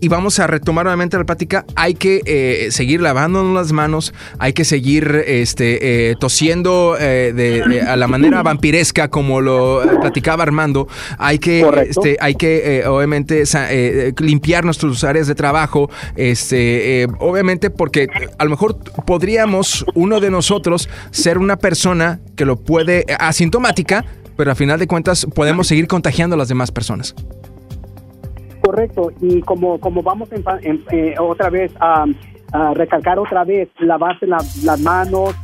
y 0.00 0.08
vamos 0.08 0.38
a 0.38 0.46
retomar 0.46 0.84
nuevamente 0.86 1.18
la 1.18 1.24
plática, 1.24 1.64
hay 1.76 1.94
que 1.94 2.22
eh, 2.24 2.68
seguir 2.70 3.00
lavándonos 3.00 3.54
las 3.54 3.72
manos, 3.72 4.14
hay 4.38 4.52
que 4.52 4.64
seguir 4.64 5.24
este, 5.26 6.10
eh, 6.10 6.14
tosiendo 6.18 6.96
eh, 6.98 7.32
de, 7.34 7.82
a 7.82 7.96
la 7.96 8.08
manera 8.08 8.42
vampiresca 8.42 9.08
como 9.08 9.40
lo 9.40 9.82
platicaba 10.00 10.42
Armando, 10.42 10.88
hay 11.18 11.38
que, 11.38 11.66
este, 11.88 12.16
hay 12.20 12.34
que 12.34 12.84
obviamente 12.86 13.44
limpiar 14.18 14.64
nuestras 14.64 15.04
áreas 15.04 15.26
de 15.26 15.34
trabajo, 15.34 15.90
este, 16.16 17.06
obviamente 17.18 17.70
porque 17.70 18.08
a 18.38 18.44
lo 18.44 18.50
mejor 18.50 18.78
podríamos 19.04 19.84
uno 19.94 20.20
de 20.20 20.30
nosotros 20.30 20.88
ser 21.10 21.38
una 21.38 21.56
persona 21.56 22.20
que 22.36 22.44
lo 22.44 22.56
puede 22.56 23.04
asintomática, 23.18 24.04
pero 24.36 24.52
a 24.52 24.54
final 24.54 24.78
de 24.78 24.86
cuentas 24.86 25.26
podemos 25.34 25.66
seguir 25.66 25.86
contagiando 25.86 26.34
a 26.34 26.38
las 26.38 26.48
demás 26.48 26.70
personas. 26.70 27.14
Correcto, 28.70 29.10
y 29.20 29.40
como, 29.40 29.80
como 29.80 30.00
vamos 30.00 30.28
eh, 30.32 31.14
otra 31.18 31.50
vez 31.50 31.72
a, 31.80 32.04
recalcar 32.74 33.18
otra 33.18 33.42
vez, 33.42 33.68
lavarse 33.80 34.28
las 34.28 34.80
manos, 34.80 35.34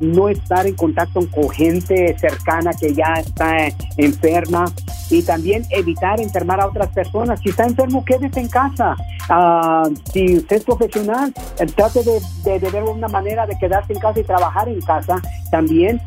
no 0.00 0.28
estar 0.28 0.66
en 0.66 0.74
contacto 0.74 1.20
con 1.30 1.48
gente 1.50 2.16
cercana 2.18 2.72
que 2.72 2.94
ya 2.94 3.14
está 3.14 3.68
enferma 3.96 4.66
y 5.10 5.22
también 5.22 5.64
evitar 5.70 6.20
enfermar 6.20 6.60
a 6.60 6.66
otras 6.66 6.88
personas. 6.88 7.40
Si 7.40 7.50
está 7.50 7.64
enfermo, 7.64 8.04
quédese 8.04 8.40
en 8.40 8.48
casa. 8.48 8.96
Ah, 9.30 9.88
si 10.12 10.36
usted 10.36 10.56
es 10.56 10.64
profesional, 10.64 11.32
trate 11.74 12.00
de, 12.02 12.58
de, 12.58 12.70
ver 12.70 12.82
una 12.82 13.08
manera 13.08 13.46
de 13.46 13.56
quedarse 13.58 13.92
en 13.92 13.98
casa 14.00 14.20
y 14.20 14.24
trabajar 14.24 14.68
en 14.68 14.80
casa. 14.80 15.20
También, 15.50 16.00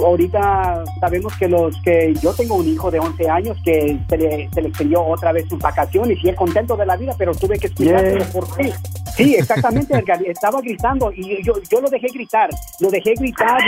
ahorita 0.00 0.84
sabemos 1.00 1.36
que 1.36 1.48
los 1.48 1.76
que 1.82 2.14
yo 2.22 2.32
tengo 2.34 2.56
un 2.56 2.68
hijo 2.68 2.90
de 2.90 3.00
11 3.00 3.28
años 3.28 3.56
que 3.64 3.98
se 4.08 4.16
le, 4.16 4.48
se 4.52 4.62
le 4.62 4.68
extendió 4.68 5.04
otra 5.04 5.32
vez 5.32 5.48
sus 5.48 5.58
vacaciones 5.58 6.18
y 6.22 6.28
es 6.28 6.36
contento 6.36 6.76
de 6.76 6.86
la 6.86 6.96
vida, 6.96 7.14
pero 7.18 7.34
tuve 7.34 7.58
que 7.58 7.66
explicarle 7.68 8.24
por 8.26 8.56
qué. 8.56 8.72
Sí, 9.16 9.36
exactamente, 9.36 10.02
estaba 10.26 10.60
gritando 10.60 11.12
y 11.12 11.42
yo, 11.44 11.54
yo 11.70 11.80
lo 11.80 11.88
dejé 11.88 12.08
gritar, 12.08 12.50
lo 12.80 12.90
dejé 12.90 13.14
gritar. 13.14 13.60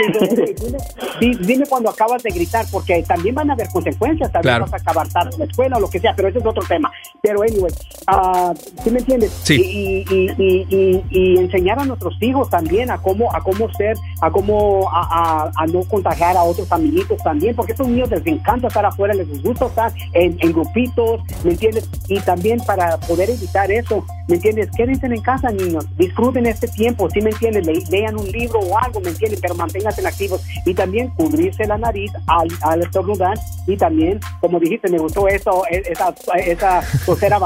dime, 1.19 1.37
dime, 1.41 1.65
cuando 1.67 1.89
acabas 1.89 2.23
de 2.23 2.31
gritar, 2.31 2.65
porque 2.71 3.03
también 3.03 3.35
van 3.35 3.49
a 3.49 3.53
haber 3.53 3.67
consecuencias, 3.69 4.31
también 4.31 4.59
vas 4.61 4.73
a 4.73 4.77
acabar 4.77 5.07
tarde 5.09 5.31
en 5.33 5.39
la 5.39 5.45
escuela 5.45 5.77
o 5.77 5.79
lo 5.79 5.89
que 5.89 5.99
sea, 5.99 6.13
pero 6.15 6.27
ese 6.27 6.39
es 6.39 6.45
otro 6.45 6.63
tema. 6.67 6.91
Pero, 7.21 7.41
anyway, 7.41 7.71
uh, 8.11 8.53
¿sí 8.83 8.89
me 8.91 8.99
entiendes? 8.99 9.31
Sí. 9.43 9.55
Y, 9.55 10.13
y, 10.13 10.65
y, 10.69 11.03
y, 11.09 11.37
enseñar 11.37 11.79
a 11.79 11.85
nuestros 11.85 12.15
hijos 12.21 12.49
también 12.49 12.91
a 12.91 12.97
cómo, 12.97 13.33
a 13.35 13.41
cómo 13.41 13.71
ser, 13.73 13.95
a 14.21 14.31
cómo, 14.31 14.89
a, 14.91 15.51
a, 15.55 15.67
no 15.67 15.83
contagiar 15.83 16.35
a 16.37 16.43
otros 16.43 16.71
amiguitos 16.71 17.21
también, 17.23 17.55
porque 17.55 17.73
estos 17.73 17.87
niños 17.87 18.09
les 18.09 18.25
encanta 18.25 18.67
estar 18.67 18.85
afuera, 18.85 19.13
les 19.13 19.41
gusta 19.41 19.67
estar 19.67 19.91
en, 20.13 20.37
en 20.39 20.53
grupitos, 20.53 21.21
¿me 21.43 21.51
entiendes? 21.51 21.89
Y 22.07 22.19
también 22.21 22.59
para 22.65 22.97
poder 22.97 23.29
evitar 23.29 23.71
eso, 23.71 24.05
¿me 24.27 24.35
entiendes? 24.35 24.69
Quédense 24.75 25.07
en 25.07 25.21
casa 25.21 25.51
niños. 25.51 25.85
Disfruten 25.97 26.45
este 26.45 26.67
tiempo, 26.67 27.09
si 27.09 27.21
me 27.21 27.29
entienden? 27.29 27.65
lean 27.89 28.17
un 28.17 28.27
libro 28.31 28.59
o 28.59 28.77
algo, 28.77 28.96
¿me 28.99 29.09
entienden? 29.09 29.39
Pero 29.41 29.55
manténganse 29.55 30.05
activos. 30.05 30.41
Y 30.65 30.73
también 30.73 31.09
cubrirse 31.09 31.65
la 31.65 31.77
nariz 31.77 32.11
al, 32.27 32.47
al 32.61 32.81
estornudar. 32.81 33.37
Y 33.65 33.77
también, 33.77 34.19
como 34.39 34.59
dijiste, 34.59 34.89
me 34.89 34.97
gustó 34.97 35.27
eso, 35.27 35.63
e, 35.69 35.83
esa, 35.89 36.13
esa 36.37 36.81
tosera 37.05 37.39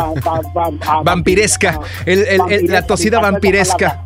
vampiresca. 1.03 1.79
la 2.05 2.85
tosida 2.85 3.19
vampiresca. 3.19 4.05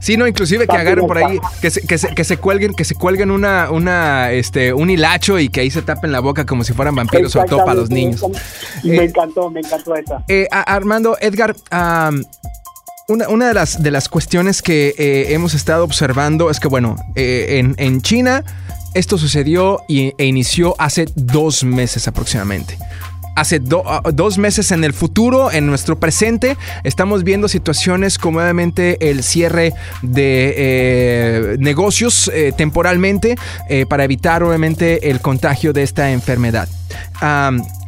Sí, 0.00 0.16
no, 0.16 0.26
inclusive 0.26 0.66
que 0.66 0.76
agarren 0.76 1.06
por 1.06 1.18
ahí, 1.18 1.40
que 1.60 1.70
se, 1.70 1.86
que 1.86 1.98
se, 1.98 2.14
que 2.14 2.24
se 2.24 2.36
cuelguen, 2.36 2.74
que 2.74 2.84
se 2.84 2.94
cuelguen 2.94 3.30
una, 3.30 3.70
una, 3.70 4.30
este, 4.30 4.72
un 4.72 4.90
hilacho 4.90 5.38
y 5.38 5.48
que 5.48 5.60
ahí 5.60 5.70
se 5.70 5.82
tapen 5.82 6.12
la 6.12 6.20
boca 6.20 6.46
como 6.46 6.64
si 6.64 6.72
fueran 6.72 6.94
vampiros, 6.94 7.32
sobre 7.32 7.48
todo 7.48 7.64
para 7.64 7.74
los 7.74 7.90
niños. 7.90 8.24
Me 8.84 8.96
eh, 8.96 9.04
encantó, 9.04 9.50
me 9.50 9.60
encantó 9.60 9.96
esa. 9.96 10.22
Eh, 10.28 10.46
Armando, 10.50 11.16
Edgar, 11.20 11.56
una, 13.08 13.48
de, 13.48 13.54
las, 13.54 13.82
de 13.82 13.90
las 13.90 14.10
cuestiones 14.10 14.60
que 14.60 14.94
eh, 14.98 15.32
hemos 15.32 15.54
estado 15.54 15.82
observando 15.82 16.50
es 16.50 16.60
que, 16.60 16.68
bueno, 16.68 16.96
eh, 17.14 17.62
en, 17.78 18.02
China 18.02 18.44
esto 18.94 19.16
sucedió 19.16 19.80
y, 19.88 20.12
e 20.18 20.26
inició 20.26 20.74
hace 20.78 21.06
dos 21.14 21.64
meses 21.64 22.06
aproximadamente 22.06 22.76
hace 23.40 23.60
dos 23.60 24.38
meses 24.38 24.70
en 24.72 24.84
el 24.84 24.92
futuro, 24.92 25.50
en 25.52 25.66
nuestro 25.66 25.98
presente, 25.98 26.56
estamos 26.84 27.24
viendo 27.24 27.48
situaciones 27.48 28.18
como 28.18 28.40
obviamente 28.40 29.10
el 29.10 29.22
cierre 29.22 29.74
de 30.02 30.54
eh, 30.56 31.56
negocios 31.58 32.30
temporalmente 32.56 33.36
para 33.88 34.04
evitar 34.04 34.42
obviamente 34.42 35.10
el 35.10 35.20
contagio 35.20 35.72
de 35.72 35.82
esta 35.82 36.10
enfermedad. 36.10 36.68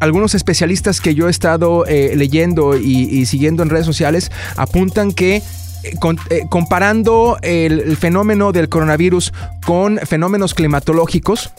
Algunos 0.01 0.35
especialistas 0.35 1.01
que 1.01 1.15
yo 1.15 1.29
he 1.29 1.31
estado 1.31 1.87
eh, 1.87 2.15
leyendo 2.17 2.77
y, 2.77 3.27
siguiendo 3.27 3.63
en 3.63 3.71
redes 3.71 3.87
sociales 3.87 4.31
apuntan 4.57 5.13
que 5.13 5.43
eh, 5.83 5.95
eh, 6.31 6.43
comparando 6.49 7.39
el, 7.43 7.97
fenómeno 7.97 8.53
del 8.53 8.69
coronavirus 8.69 9.33
con 9.65 9.99
fenómenos 9.99 10.55
climatológicos, 10.55 11.51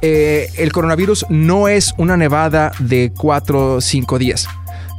el 0.00 0.72
coronavirus 0.72 1.26
no 1.28 1.68
es 1.68 1.94
una 1.96 2.16
nevada 2.16 2.72
de 2.80 3.12
4 3.16 3.74
o 3.74 3.80
5 3.80 4.18
días, 4.18 4.48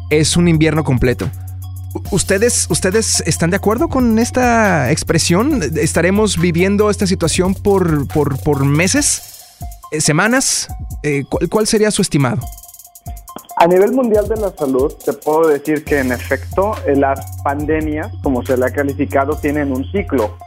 es 0.09 0.37
un 0.37 0.47
invierno 0.47 0.85
completo. 0.85 1.29
¿Ustedes, 2.11 2.67
¿Ustedes 2.69 3.21
están 3.25 3.49
de 3.49 3.57
acuerdo 3.57 3.87
con 3.87 4.17
esta 4.17 4.91
expresión? 4.91 5.61
¿Estaremos 5.75 6.39
viviendo 6.39 6.89
esta 6.89 7.05
situación 7.05 7.53
por, 7.53 8.07
por, 8.07 8.39
por 8.39 8.65
meses? 8.65 9.33
Eh, 9.93 10.01
semanas, 10.01 10.67
eh, 11.03 11.23
¿cuál, 11.49 11.67
sería 11.67 11.91
su 11.91 12.01
estimado? 12.01 12.41
A 13.57 13.67
nivel 13.67 13.91
mundial 13.91 14.27
de 14.27 14.35
la 14.35 14.49
salud, 14.49 14.93
te 15.05 15.13
puedo 15.13 15.47
decir 15.47 15.85
que 15.85 15.99
en 15.99 16.11
efecto 16.11 16.73
eh, 16.87 16.95
las 16.95 17.37
pandemias, 17.43 18.11
como 18.23 18.43
se 18.43 18.57
le 18.57 18.65
ha 18.65 18.69
calificado, 18.69 19.37
tienen 19.37 19.71
un 19.71 19.85
ciclo. 19.91 20.37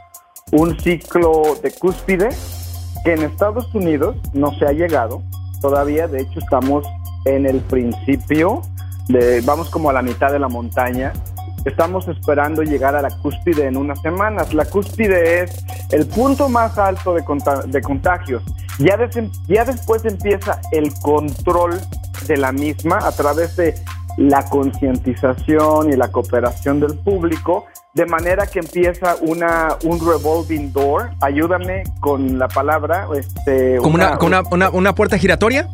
Un 0.52 0.78
ciclo 0.80 1.56
de 1.62 1.70
cúspide 1.70 2.28
que 3.04 3.12
en 3.12 3.22
Estados 3.22 3.72
Unidos 3.74 4.16
no 4.32 4.52
se 4.58 4.66
ha 4.66 4.72
llegado. 4.72 5.22
Todavía, 5.60 6.08
de 6.08 6.22
hecho, 6.22 6.40
estamos 6.40 6.84
en 7.24 7.46
el 7.46 7.60
principio, 7.60 8.62
de, 9.08 9.40
vamos 9.42 9.70
como 9.70 9.90
a 9.90 9.92
la 9.92 10.02
mitad 10.02 10.32
de 10.32 10.40
la 10.40 10.48
montaña. 10.48 11.12
Estamos 11.66 12.08
esperando 12.08 12.62
llegar 12.62 12.96
a 12.96 13.02
la 13.02 13.10
cúspide 13.10 13.66
en 13.66 13.76
unas 13.76 14.00
semanas. 14.00 14.54
La 14.54 14.64
cúspide 14.64 15.42
es 15.42 15.64
el 15.90 16.06
punto 16.06 16.48
más 16.48 16.78
alto 16.78 17.12
de, 17.12 17.22
de 17.66 17.82
contagios 17.82 18.42
ya, 18.78 18.98
ya 19.48 19.64
después 19.64 20.04
empieza 20.04 20.60
el 20.72 20.92
control 21.00 21.80
de 22.26 22.36
la 22.36 22.52
misma 22.52 22.98
a 22.98 23.12
través 23.12 23.56
de 23.56 23.74
la 24.18 24.44
concientización 24.48 25.92
y 25.92 25.96
la 25.96 26.08
cooperación 26.08 26.80
del 26.80 26.98
público, 26.98 27.66
de 27.94 28.06
manera 28.06 28.46
que 28.46 28.60
empieza 28.60 29.16
una, 29.20 29.76
un 29.84 29.98
revolving 30.00 30.72
door. 30.72 31.10
Ayúdame 31.20 31.84
con 32.00 32.38
la 32.38 32.48
palabra. 32.48 33.08
Este, 33.14 33.76
¿Como 33.76 33.94
una, 33.94 34.72
una, 34.72 34.94
puerta 34.94 35.18
giratoria? 35.18 35.68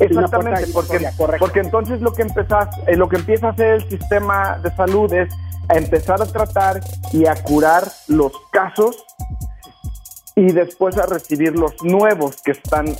Exactamente, 0.00 0.66
porque, 0.72 1.08
porque 1.38 1.60
entonces 1.60 2.00
lo 2.00 2.12
que, 2.12 2.22
empezás, 2.22 2.68
eh, 2.86 2.96
lo 2.96 3.08
que 3.08 3.16
empieza 3.16 3.48
a 3.48 3.50
hacer 3.50 3.74
el 3.74 3.88
sistema 3.88 4.58
de 4.58 4.74
salud 4.74 5.12
es 5.12 5.32
a 5.68 5.78
empezar 5.78 6.20
a 6.20 6.26
tratar 6.26 6.80
y 7.12 7.26
a 7.26 7.34
curar 7.34 7.84
los 8.08 8.32
casos 8.50 9.04
y 10.36 10.52
después 10.52 10.96
a 10.96 11.06
recibir 11.06 11.56
los 11.56 11.82
nuevos 11.82 12.40
que 12.42 12.52
están 12.52 12.88
eh, 12.88 12.96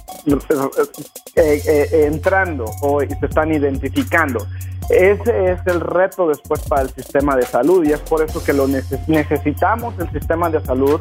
eh, 1.36 1.62
eh, 1.66 2.06
entrando 2.06 2.64
o 2.82 3.00
se 3.00 3.26
están 3.26 3.52
identificando. 3.52 4.46
Ese 4.90 5.52
es 5.52 5.60
el 5.66 5.80
reto 5.80 6.28
después 6.28 6.60
para 6.68 6.82
el 6.82 6.90
sistema 6.90 7.36
de 7.36 7.42
salud 7.46 7.84
y 7.84 7.92
es 7.92 8.00
por 8.00 8.22
eso 8.22 8.42
que 8.42 8.52
lo 8.52 8.66
necesitamos 8.66 9.94
el 9.98 10.10
sistema 10.10 10.50
de 10.50 10.60
salud 10.60 11.00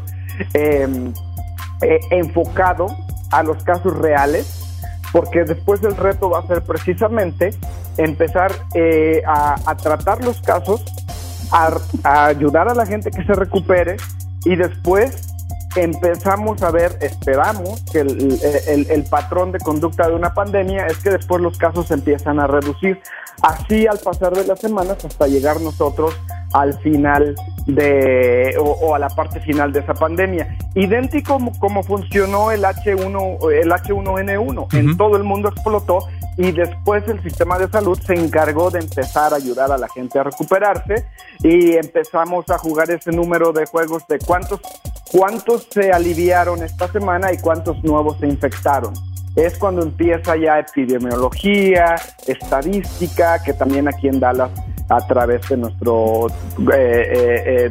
em, 0.54 1.12
enfocado 2.12 2.88
a 3.32 3.44
los 3.44 3.64
casos 3.64 3.98
reales, 3.98 4.69
porque 5.12 5.44
después 5.44 5.84
el 5.84 5.96
reto 5.96 6.30
va 6.30 6.40
a 6.40 6.48
ser 6.48 6.62
precisamente 6.62 7.52
empezar 7.98 8.52
a, 9.26 9.76
tratar 9.76 10.24
los 10.24 10.42
casos, 10.42 10.84
a, 11.52 12.26
ayudar 12.26 12.70
a 12.70 12.74
la 12.74 12.86
gente 12.86 13.12
que 13.12 13.24
se 13.24 13.34
recupere 13.34 13.98
y 14.46 14.56
después 14.56 15.28
empezamos 15.76 16.62
a 16.64 16.72
ver, 16.72 16.98
esperamos 17.02 17.84
que 17.92 18.00
el, 18.00 19.04
patrón 19.10 19.52
de 19.52 19.60
conducta 19.60 20.08
de 20.08 20.16
una 20.16 20.34
pandemia 20.34 20.88
es 20.88 20.98
que 20.98 21.12
después 21.12 21.42
los 21.42 21.58
casos 21.58 21.92
empiezan 21.92 22.40
a 22.40 22.48
reducir. 22.48 23.00
Así 23.42 23.88
al 23.88 24.00
pasar 24.00 24.34
de 24.34 24.46
las 24.46 24.60
semanas 24.60 25.04
hasta 25.06 25.28
llegar 25.28 25.62
nosotros 25.62 26.14
al 26.54 26.78
final 26.80 27.36
de 27.66 28.56
o, 28.60 28.96
a 28.96 29.00
la 29.00 29.10
parte 29.10 29.40
final 29.42 29.72
de 29.72 29.80
esa 29.80 29.94
pandemia. 29.94 30.58
Idéntico 30.76 31.40
como, 31.60 31.84
funcionó 31.84 32.52
el 32.52 32.64
H1 32.64 33.52
el 33.52 33.72
H1N1, 33.72 34.74
en 34.74 34.98
todo 34.98 35.18
el 35.18 35.24
mundo 35.24 35.50
explotó 35.50 36.00
y 36.38 36.52
después 36.52 37.08
el 37.08 37.22
sistema 37.22 37.60
de 37.60 37.68
salud 37.68 38.00
se 38.00 38.14
encargó 38.14 38.72
de 38.72 38.80
empezar 38.80 39.34
a 39.34 39.36
ayudar 39.36 39.72
a 39.72 39.78
la 39.78 39.90
gente 39.90 40.20
a 40.20 40.24
recuperarse 40.24 41.06
y 41.44 41.74
empezamos 41.74 42.50
a 42.50 42.58
jugar 42.58 42.90
ese 42.90 43.12
número 43.12 43.52
de 43.52 43.66
juegos 43.66 44.08
de 44.08 44.20
cuántos 44.20 44.62
cuántos 45.12 45.68
se 45.70 45.92
aliviaron 45.92 46.64
esta 46.64 46.88
semana 46.88 47.34
y 47.34 47.38
cuántos 47.38 47.84
nuevos 47.84 48.18
se 48.20 48.28
infectaron. 48.28 48.94
Es 49.36 49.58
cuando 49.58 49.84
empieza 49.84 50.36
ya 50.36 50.60
epidemiología, 50.60 51.96
estadística, 52.28 53.42
que 53.44 53.54
también 53.54 53.88
aquí 53.88 54.08
en 54.08 54.20
Dallas 54.20 54.52
a 54.90 55.06
través 55.08 55.48
de 55.48 55.58
nuestro 55.58 56.28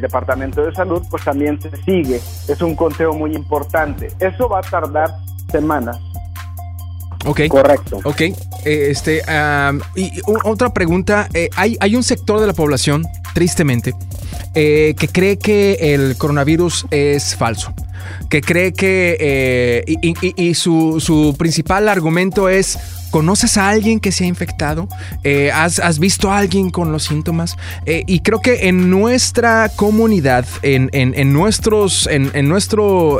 departamento 0.01 0.65
de 0.65 0.73
salud, 0.73 1.03
pues 1.09 1.23
también 1.23 1.59
se 1.61 1.69
sigue. 1.83 2.21
Es 2.47 2.61
un 2.61 2.75
conteo 2.75 3.13
muy 3.13 3.35
importante. 3.35 4.07
Eso 4.19 4.47
va 4.47 4.59
a 4.59 4.61
tardar 4.61 5.09
semanas. 5.51 5.99
Ok. 7.25 7.41
Correcto. 7.49 7.99
Ok. 8.05 8.21
este, 8.63 9.21
y 9.95 10.21
otra 10.45 10.69
pregunta. 10.69 11.27
hay, 11.55 11.77
hay 11.79 11.95
un 11.95 12.03
sector 12.03 12.39
de 12.39 12.47
la 12.47 12.53
población, 12.53 13.05
tristemente, 13.33 13.93
que 14.53 15.09
cree 15.11 15.37
que 15.37 15.93
el 15.93 16.17
coronavirus 16.17 16.87
es 16.91 17.35
falso 17.35 17.73
que 18.29 18.41
cree 18.41 18.73
que, 18.73 19.17
eh, 19.19 19.83
y, 20.01 20.53
su, 20.53 20.99
su 20.99 21.35
principal 21.37 21.89
argumento 21.89 22.49
es 22.49 22.77
¿Conoces 23.11 23.57
a 23.57 23.69
alguien 23.69 23.99
que 23.99 24.11
se 24.11 24.23
ha 24.23 24.27
infectado? 24.27 24.87
Eh, 25.23 25.51
¿has, 25.51 25.99
visto 25.99 26.31
a 26.31 26.37
alguien 26.37 26.69
con 26.69 26.91
los 26.91 27.03
síntomas? 27.03 27.57
Eh, 27.85 28.03
y 28.07 28.19
creo 28.21 28.41
que 28.41 28.67
en 28.67 28.89
nuestra 28.89 29.69
comunidad, 29.75 30.45
en, 30.61 31.33
nuestros, 31.33 32.07
en, 32.07 32.47
nuestro, 32.47 33.19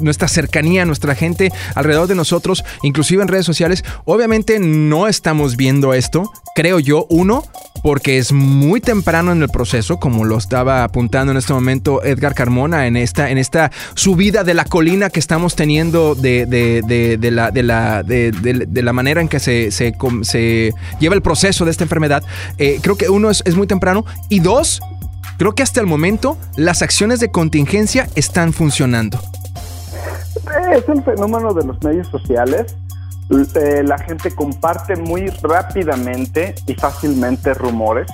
nuestra 0.00 0.28
cercanía, 0.28 0.84
nuestra 0.84 1.14
gente 1.14 1.52
alrededor 1.74 2.06
de 2.06 2.14
nosotros, 2.14 2.64
inclusive 2.82 3.22
en 3.22 3.28
redes 3.28 3.46
sociales, 3.46 3.84
obviamente 4.04 4.58
no 4.58 5.08
estamos 5.08 5.56
viendo 5.56 5.94
esto, 5.94 6.30
creo 6.54 6.80
yo, 6.80 7.06
uno, 7.10 7.44
porque 7.82 8.18
es 8.18 8.32
muy 8.32 8.80
temprano 8.80 9.32
en 9.32 9.42
el 9.42 9.48
proceso, 9.48 9.98
como 9.98 10.24
lo 10.24 10.38
estaba 10.38 10.84
apuntando 10.84 11.32
en 11.32 11.38
este 11.38 11.52
momento 11.52 12.02
Edgar 12.02 12.34
Carmona, 12.34 12.86
en 12.86 12.96
esta, 12.96 13.30
en 13.30 13.38
esta 13.38 13.70
subida 13.94 14.42
de 14.42 14.54
la 14.54 14.64
colina 14.64 15.10
que 15.10 15.20
estamos 15.20 15.54
teniendo 15.54 16.14
de, 16.14 16.46
la, 17.30 17.50
de, 17.50 17.62
la, 17.62 18.02
de, 18.02 18.32
la 18.42 18.92
manera 18.92 19.20
en 19.20 19.28
que 19.28 19.40
se, 19.40 19.70
se, 19.70 20.74
lleva 21.00 21.14
el 21.14 21.22
proceso 21.22 21.64
de 21.64 21.70
esta 21.70 21.84
enfermedad. 21.84 22.22
Eh, 22.58 22.78
creo 22.82 22.96
que 22.96 23.08
uno 23.08 23.30
es, 23.30 23.42
es 23.44 23.56
muy 23.56 23.66
temprano. 23.66 24.04
Y 24.28 24.40
dos, 24.40 24.80
creo 25.38 25.54
que 25.54 25.62
hasta 25.62 25.80
el 25.80 25.86
momento 25.86 26.36
las 26.56 26.82
acciones 26.82 27.20
de 27.20 27.30
contingencia 27.30 28.08
están 28.14 28.52
funcionando. 28.52 29.20
Es 30.72 30.88
el 30.88 31.02
fenómeno 31.02 31.52
de 31.54 31.64
los 31.64 31.82
medios 31.82 32.08
sociales 32.08 32.76
la 33.28 33.98
gente 33.98 34.34
comparte 34.34 34.96
muy 34.96 35.28
rápidamente 35.42 36.54
y 36.66 36.74
fácilmente 36.74 37.54
rumores. 37.54 38.06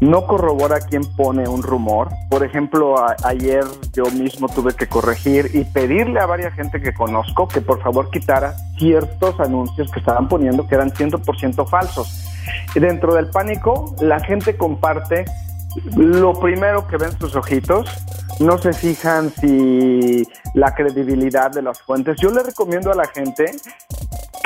No 0.00 0.26
corrobora 0.26 0.80
quién 0.80 1.02
pone 1.16 1.48
un 1.48 1.62
rumor. 1.62 2.08
Por 2.30 2.44
ejemplo, 2.44 2.94
ayer 3.24 3.64
yo 3.92 4.04
mismo 4.12 4.48
tuve 4.48 4.74
que 4.74 4.86
corregir 4.86 5.50
y 5.54 5.64
pedirle 5.64 6.20
a 6.20 6.26
varias 6.26 6.54
gente 6.54 6.80
que 6.80 6.94
conozco 6.94 7.48
que 7.48 7.60
por 7.60 7.82
favor 7.82 8.08
quitara 8.10 8.54
ciertos 8.78 9.38
anuncios 9.40 9.90
que 9.90 9.98
estaban 9.98 10.28
poniendo 10.28 10.66
que 10.68 10.76
eran 10.76 10.92
100% 10.92 11.68
falsos. 11.68 12.24
Dentro 12.74 13.14
del 13.14 13.28
pánico, 13.28 13.96
la 14.00 14.20
gente 14.20 14.56
comparte 14.56 15.24
lo 15.96 16.32
primero 16.34 16.86
que 16.86 16.96
ven 16.96 17.16
sus 17.18 17.36
ojitos, 17.36 17.88
no 18.40 18.58
se 18.58 18.72
fijan 18.72 19.30
si 19.30 20.26
la 20.54 20.74
credibilidad 20.74 21.50
de 21.50 21.62
las 21.62 21.80
fuentes. 21.82 22.16
Yo 22.20 22.30
le 22.30 22.42
recomiendo 22.42 22.92
a 22.92 22.94
la 22.94 23.06
gente 23.06 23.52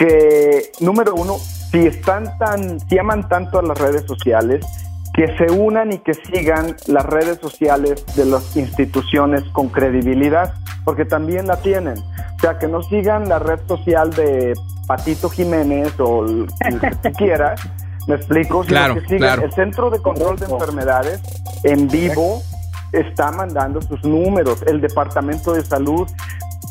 que, 0.03 0.73
número 0.81 1.15
uno, 1.15 1.37
si 1.39 1.87
están 1.87 2.37
tan, 2.39 2.81
si 2.89 2.99
aman 2.99 3.29
tanto 3.29 3.61
a 3.61 3.63
las 3.63 3.79
redes 3.79 4.05
sociales, 4.05 4.67
que 5.15 5.29
se 5.37 5.53
unan 5.53 5.93
y 5.93 5.99
que 5.99 6.15
sigan 6.15 6.75
las 6.87 7.07
redes 7.07 7.39
sociales 7.39 8.05
de 8.17 8.25
las 8.25 8.57
instituciones 8.57 9.45
con 9.53 9.69
credibilidad, 9.69 10.55
porque 10.85 11.05
también 11.05 11.47
la 11.47 11.57
tienen. 11.59 11.99
O 11.99 12.41
sea, 12.41 12.59
que 12.59 12.67
no 12.67 12.83
sigan 12.83 13.29
la 13.29 13.39
red 13.39 13.61
social 13.69 14.11
de 14.11 14.55
Patito 14.89 15.29
Jiménez 15.29 15.93
o 16.01 16.25
el 16.27 16.81
que 16.81 17.13
quieras, 17.13 17.61
me 18.09 18.17
explico, 18.17 18.65
claro, 18.65 18.95
que 18.95 19.03
sigan 19.03 19.41
el 19.41 19.53
Centro 19.53 19.91
de 19.91 20.01
Control 20.01 20.37
de 20.37 20.47
Enfermedades 20.47 21.21
en 21.63 21.87
vivo 21.87 22.43
está 22.91 23.31
mandando 23.31 23.81
sus 23.81 24.03
números, 24.03 24.63
el 24.67 24.81
Departamento 24.81 25.53
de 25.53 25.65
Salud 25.65 26.09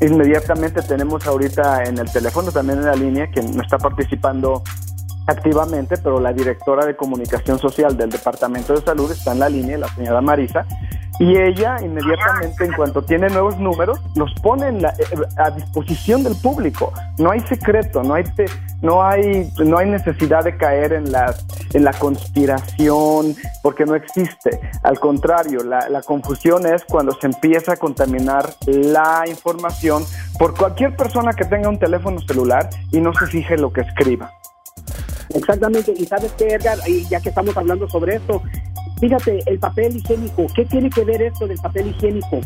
Inmediatamente 0.01 0.81
tenemos 0.81 1.27
ahorita 1.27 1.83
en 1.83 1.99
el 1.99 2.11
teléfono, 2.11 2.51
también 2.51 2.79
en 2.79 2.85
la 2.85 2.95
línea, 2.95 3.27
quien 3.27 3.59
está 3.61 3.77
participando 3.77 4.63
activamente, 5.27 5.97
pero 5.97 6.19
la 6.19 6.33
directora 6.33 6.85
de 6.85 6.95
comunicación 6.95 7.59
social 7.59 7.95
del 7.95 8.09
Departamento 8.09 8.73
de 8.73 8.81
Salud 8.81 9.11
está 9.11 9.31
en 9.33 9.39
la 9.39 9.49
línea, 9.49 9.77
la 9.77 9.87
señora 9.89 10.21
Marisa, 10.21 10.65
y 11.19 11.37
ella 11.37 11.77
inmediatamente 11.81 12.65
en 12.65 12.73
cuanto 12.73 13.03
tiene 13.03 13.29
nuevos 13.29 13.59
números 13.59 13.99
los 14.15 14.33
pone 14.41 14.69
eh, 14.69 14.91
a 15.37 15.51
disposición 15.51 16.23
del 16.23 16.35
público. 16.35 16.91
No 17.19 17.29
hay 17.29 17.41
secreto, 17.41 18.01
no 18.01 18.15
hay 18.15 18.23
no 18.81 19.03
hay 19.03 19.51
no 19.63 19.77
hay 19.77 19.89
necesidad 19.89 20.43
de 20.43 20.57
caer 20.57 20.93
en 20.93 21.11
la 21.11 21.35
en 21.73 21.83
la 21.83 21.93
conspiración 21.93 23.35
porque 23.61 23.85
no 23.85 23.93
existe. 23.93 24.59
Al 24.81 24.99
contrario, 24.99 25.63
la, 25.63 25.89
la 25.89 26.01
confusión 26.01 26.65
es 26.65 26.83
cuando 26.85 27.11
se 27.11 27.27
empieza 27.27 27.73
a 27.73 27.77
contaminar 27.77 28.49
la 28.65 29.23
información 29.27 30.03
por 30.39 30.57
cualquier 30.57 30.95
persona 30.95 31.33
que 31.33 31.45
tenga 31.45 31.69
un 31.69 31.77
teléfono 31.77 32.19
celular 32.21 32.67
y 32.91 32.99
no 32.99 33.13
se 33.13 33.27
fije 33.27 33.57
lo 33.57 33.71
que 33.71 33.81
escriba. 33.81 34.31
Exactamente, 35.33 35.93
y 35.97 36.05
sabes 36.05 36.31
que 36.33 36.47
Edgar, 36.47 36.77
ya 37.09 37.19
que 37.19 37.29
estamos 37.29 37.55
hablando 37.55 37.87
sobre 37.89 38.15
esto, 38.15 38.41
Fíjate, 39.01 39.41
el 39.47 39.57
papel 39.57 39.97
higiénico, 39.97 40.45
¿qué 40.55 40.63
tiene 40.63 40.87
que 40.91 41.03
ver 41.03 41.23
esto 41.23 41.47
del 41.47 41.57
papel 41.57 41.87
higiénico? 41.87 42.39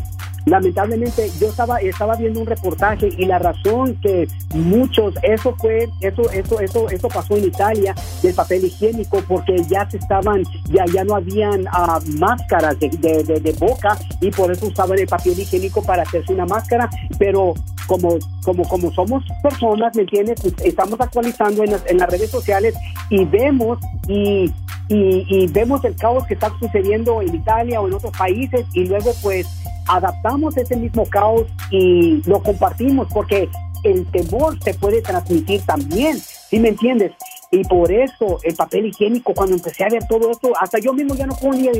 Lamentablemente 0.46 1.28
yo 1.40 1.48
estaba 1.48 1.78
estaba 1.78 2.14
viendo 2.14 2.38
un 2.38 2.46
reportaje 2.46 3.08
y 3.18 3.24
la 3.24 3.40
razón 3.40 3.98
que 4.00 4.28
muchos 4.54 5.14
eso 5.22 5.56
fue 5.56 5.88
eso 6.00 6.30
eso 6.30 6.60
eso 6.60 6.88
eso 6.88 7.08
pasó 7.08 7.36
en 7.36 7.46
Italia 7.46 7.96
del 8.22 8.32
papel 8.32 8.64
higiénico 8.64 9.20
porque 9.26 9.56
ya 9.68 9.90
se 9.90 9.96
estaban 9.96 10.44
ya 10.68 10.84
ya 10.86 11.02
no 11.02 11.16
habían 11.16 11.62
uh, 11.62 12.00
máscaras 12.20 12.78
de, 12.78 12.88
de, 12.88 13.40
de, 13.40 13.52
boca 13.54 13.98
y 14.20 14.30
por 14.30 14.52
eso 14.52 14.66
usaban 14.66 14.96
el 15.00 15.08
papel 15.08 15.36
higiénico 15.36 15.82
para 15.82 16.04
hacerse 16.04 16.32
una 16.32 16.46
máscara 16.46 16.88
pero 17.18 17.54
como 17.88 18.16
como 18.44 18.68
como 18.68 18.92
somos 18.92 19.24
personas 19.42 19.96
me 19.96 20.02
entiendes 20.02 20.40
pues, 20.40 20.54
estamos 20.64 21.00
actualizando 21.00 21.64
en 21.64 21.72
las, 21.72 21.84
en 21.86 21.98
las 21.98 22.08
redes 22.08 22.30
sociales 22.30 22.76
y 23.10 23.24
vemos 23.24 23.80
y 24.06 24.52
y, 24.88 25.48
vemos 25.48 25.84
el 25.84 25.96
caos 25.96 26.26
que 26.26 26.34
está 26.34 26.52
sucediendo 26.60 27.20
en 27.20 27.34
Italia 27.34 27.80
o 27.80 27.88
en 27.88 27.94
otros 27.94 28.16
países 28.16 28.64
y 28.72 28.86
luego 28.86 29.12
pues 29.22 29.46
adaptamos 29.88 30.56
ese 30.56 30.76
mismo 30.76 31.06
caos 31.06 31.46
y 31.70 32.22
lo 32.28 32.42
compartimos 32.42 33.08
porque 33.12 33.48
el 33.84 34.06
temor 34.06 34.58
se 34.62 34.74
puede 34.74 35.02
transmitir 35.02 35.62
también, 35.62 36.18
¿sí 36.18 36.58
me 36.58 36.70
entiendes? 36.70 37.12
Y 37.56 37.64
por 37.64 37.90
eso 37.90 38.38
el 38.42 38.54
papel 38.54 38.86
higiénico, 38.86 39.32
cuando 39.32 39.56
empecé 39.56 39.84
a 39.84 39.88
ver 39.88 40.04
todo 40.06 40.30
esto, 40.30 40.52
hasta 40.60 40.78
yo 40.78 40.92
mismo 40.92 41.14
ya 41.14 41.26
no 41.26 41.34
puedo 41.34 41.54
ni, 41.54 41.70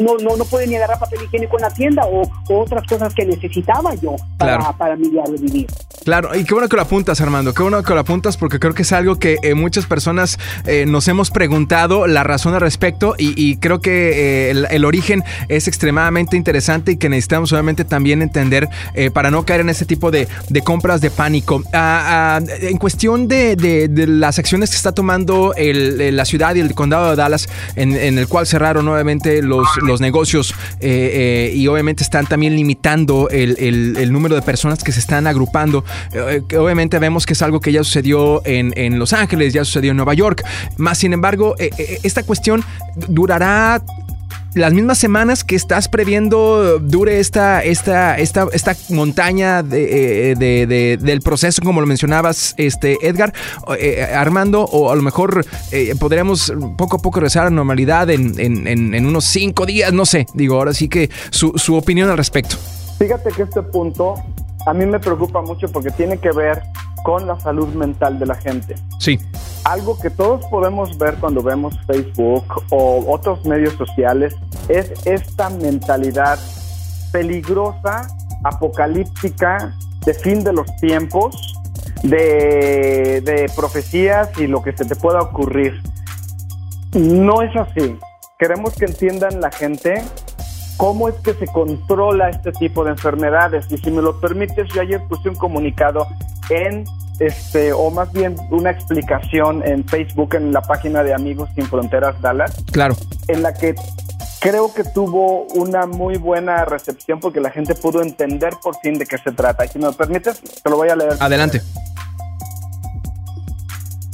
no, 0.00 0.16
no, 0.22 0.36
no 0.36 0.44
puedo 0.44 0.66
ni 0.66 0.76
agarrar 0.76 0.98
papel 0.98 1.20
higiénico 1.24 1.56
en 1.58 1.62
la 1.62 1.70
tienda 1.70 2.06
o, 2.06 2.22
otras 2.48 2.86
cosas 2.86 3.12
que 3.14 3.26
necesitaba 3.26 3.94
yo 3.96 4.16
para, 4.38 4.72
para 4.72 4.96
mi 4.96 5.10
diario 5.10 5.34
vivir. 5.38 5.66
Claro, 6.04 6.34
y 6.34 6.44
qué 6.44 6.52
bueno 6.52 6.68
que 6.68 6.76
lo 6.76 6.82
apuntas, 6.82 7.20
Armando, 7.22 7.54
qué 7.54 7.62
bueno 7.62 7.82
que 7.82 7.94
lo 7.94 8.00
apuntas 8.00 8.36
porque 8.36 8.58
creo 8.58 8.74
que 8.74 8.82
es 8.82 8.92
algo 8.92 9.16
que 9.16 9.38
eh, 9.42 9.54
muchas 9.54 9.86
personas 9.86 10.38
eh, 10.66 10.84
nos 10.86 11.08
hemos 11.08 11.30
preguntado 11.30 12.06
la 12.06 12.22
razón 12.22 12.52
al 12.52 12.60
respecto 12.60 13.14
y, 13.16 13.56
creo 13.56 13.80
que 13.80 14.50
eh, 14.50 14.66
el, 14.70 14.84
origen 14.84 15.24
es 15.48 15.66
extremadamente 15.66 16.36
interesante 16.36 16.92
y 16.92 16.96
que 16.98 17.08
necesitamos 17.08 17.52
obviamente 17.52 17.86
también 17.86 18.20
entender 18.20 18.68
para 19.14 19.30
no 19.30 19.46
caer 19.46 19.62
en 19.62 19.70
ese 19.70 19.86
tipo 19.86 20.10
de, 20.10 20.28
compras 20.62 21.00
de 21.00 21.10
pánico. 21.10 21.62
Ah, 21.72 22.38
ah, 22.38 22.44
en 22.60 22.76
cuestión 22.76 23.26
de, 23.26 23.56
las 24.06 24.38
acciones 24.38 24.70
que 24.70 24.76
está 24.76 24.92
tomando 24.94 25.54
la 25.56 26.24
ciudad 26.24 26.54
y 26.54 26.60
el 26.60 26.74
condado 26.74 27.10
de 27.10 27.16
Dallas, 27.16 27.48
en, 27.76 27.94
el 27.94 28.28
cual 28.28 28.46
cerraron 28.46 28.84
nuevamente 28.84 29.42
los, 29.42 29.66
negocios 30.00 30.54
y 30.80 31.66
obviamente 31.66 32.02
están 32.02 32.26
también 32.26 32.56
limitando 32.56 33.28
el, 33.30 33.56
el 33.58 34.12
número 34.12 34.34
de 34.34 34.42
personas 34.42 34.82
que 34.82 34.92
se 34.92 35.00
están 35.00 35.26
agrupando 35.26 35.84
eh, 36.12 36.42
obviamente 36.56 36.98
vemos 36.98 37.26
que 37.26 37.32
es 37.32 37.42
algo 37.42 37.60
que 37.60 37.72
ya 37.72 37.82
sucedió 37.84 38.42
en, 38.44 38.98
Los 38.98 39.12
Ángeles, 39.12 39.52
ya 39.52 39.64
sucedió 39.64 39.90
en 39.90 39.96
Nueva 39.96 40.14
York. 40.14 40.44
Más 40.76 40.98
sin 40.98 41.12
embargo, 41.12 41.54
eh, 41.58 41.70
eh, 41.78 41.98
esta 42.02 42.22
cuestión 42.22 42.62
durará 43.08 43.82
las 44.54 44.72
mismas 44.72 44.98
semanas 44.98 45.44
que 45.44 45.56
estás 45.56 45.88
previendo 45.88 46.78
dure 46.78 47.20
esta, 47.20 47.62
esta, 47.62 48.16
esta, 48.16 48.46
esta 48.52 48.76
montaña 48.90 49.62
de, 49.62 50.96
del 51.00 51.20
proceso, 51.20 51.62
como 51.62 51.80
lo 51.80 51.86
mencionabas, 51.86 52.54
este 52.56 52.98
Edgar, 53.06 53.32
Armando, 54.14 54.62
o 54.64 54.90
a 54.90 54.96
lo 54.96 55.02
mejor 55.02 55.44
podríamos 55.98 56.52
poco 56.76 56.96
a 56.96 56.98
poco 57.00 57.20
regresar 57.20 57.46
a 57.46 57.50
normalidad 57.50 58.10
en, 58.10 58.38
en, 58.38 58.66
en, 58.94 59.06
unos 59.06 59.24
cinco 59.24 59.66
días, 59.66 59.92
no 59.92 60.06
sé, 60.06 60.26
digo, 60.34 60.56
ahora 60.56 60.72
sí 60.72 60.88
que 60.88 61.10
su, 61.30 61.52
su 61.56 61.76
opinión 61.76 62.10
al 62.10 62.16
respecto. 62.16 62.56
Fíjate 62.98 63.30
que 63.30 63.42
este 63.42 63.62
punto 63.62 64.14
a 64.66 64.72
mí 64.72 64.86
me 64.86 64.98
preocupa 64.98 65.42
mucho 65.42 65.68
porque 65.68 65.90
tiene 65.90 66.18
que 66.18 66.30
ver 66.32 66.62
con 67.04 67.26
la 67.26 67.38
salud 67.38 67.68
mental 67.74 68.18
de 68.18 68.24
la 68.24 68.34
gente. 68.34 68.76
Sí. 68.98 69.20
Algo 69.64 69.98
que 69.98 70.08
todos 70.08 70.44
podemos 70.46 70.96
ver 70.96 71.16
cuando 71.16 71.42
vemos 71.42 71.78
Facebook 71.86 72.64
o 72.70 73.04
otros 73.12 73.44
medios 73.44 73.74
sociales 73.74 74.34
es 74.68 74.90
esta 75.04 75.50
mentalidad 75.50 76.38
peligrosa, 77.12 78.08
apocalíptica, 78.42 79.76
de 80.06 80.14
fin 80.14 80.42
de 80.44 80.54
los 80.54 80.66
tiempos, 80.76 81.54
de, 82.02 83.20
de 83.22 83.52
profecías 83.54 84.30
y 84.38 84.46
lo 84.46 84.62
que 84.62 84.74
se 84.74 84.86
te 84.86 84.96
pueda 84.96 85.20
ocurrir. 85.20 85.82
No 86.94 87.42
es 87.42 87.54
así. 87.54 87.98
Queremos 88.38 88.74
que 88.76 88.86
entiendan 88.86 89.42
la 89.42 89.50
gente 89.50 90.02
cómo 90.78 91.08
es 91.08 91.16
que 91.16 91.34
se 91.34 91.46
controla 91.48 92.30
este 92.30 92.52
tipo 92.52 92.82
de 92.82 92.92
enfermedades. 92.92 93.70
Y 93.70 93.76
si 93.76 93.90
me 93.90 94.00
lo 94.00 94.20
permites, 94.20 94.68
yo 94.72 94.80
ayer 94.80 95.02
puse 95.06 95.28
un 95.28 95.34
comunicado 95.34 96.06
en 96.50 96.84
este, 97.20 97.72
o 97.72 97.90
más 97.90 98.12
bien 98.12 98.36
una 98.50 98.70
explicación 98.70 99.66
en 99.66 99.84
Facebook, 99.86 100.34
en 100.34 100.52
la 100.52 100.62
página 100.62 101.02
de 101.02 101.14
Amigos 101.14 101.48
Sin 101.54 101.66
Fronteras 101.66 102.20
Dallas. 102.20 102.54
Claro. 102.72 102.96
En 103.28 103.42
la 103.42 103.54
que 103.54 103.74
creo 104.40 104.74
que 104.74 104.84
tuvo 104.84 105.44
una 105.54 105.86
muy 105.86 106.16
buena 106.18 106.64
recepción 106.64 107.20
porque 107.20 107.40
la 107.40 107.50
gente 107.50 107.74
pudo 107.74 108.02
entender 108.02 108.54
por 108.62 108.76
fin 108.80 108.98
de 108.98 109.06
qué 109.06 109.16
se 109.18 109.32
trata. 109.32 109.64
Y 109.64 109.68
si 109.68 109.78
me 109.78 109.86
lo 109.86 109.92
permites, 109.92 110.40
te 110.40 110.70
lo 110.70 110.76
voy 110.76 110.88
a 110.88 110.96
leer. 110.96 111.14
Adelante. 111.20 111.62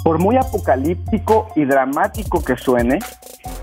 Por 0.05 0.19
muy 0.19 0.37
apocalíptico 0.37 1.49
y 1.57 1.64
dramático 1.64 2.43
que 2.43 2.57
suene, 2.57 2.99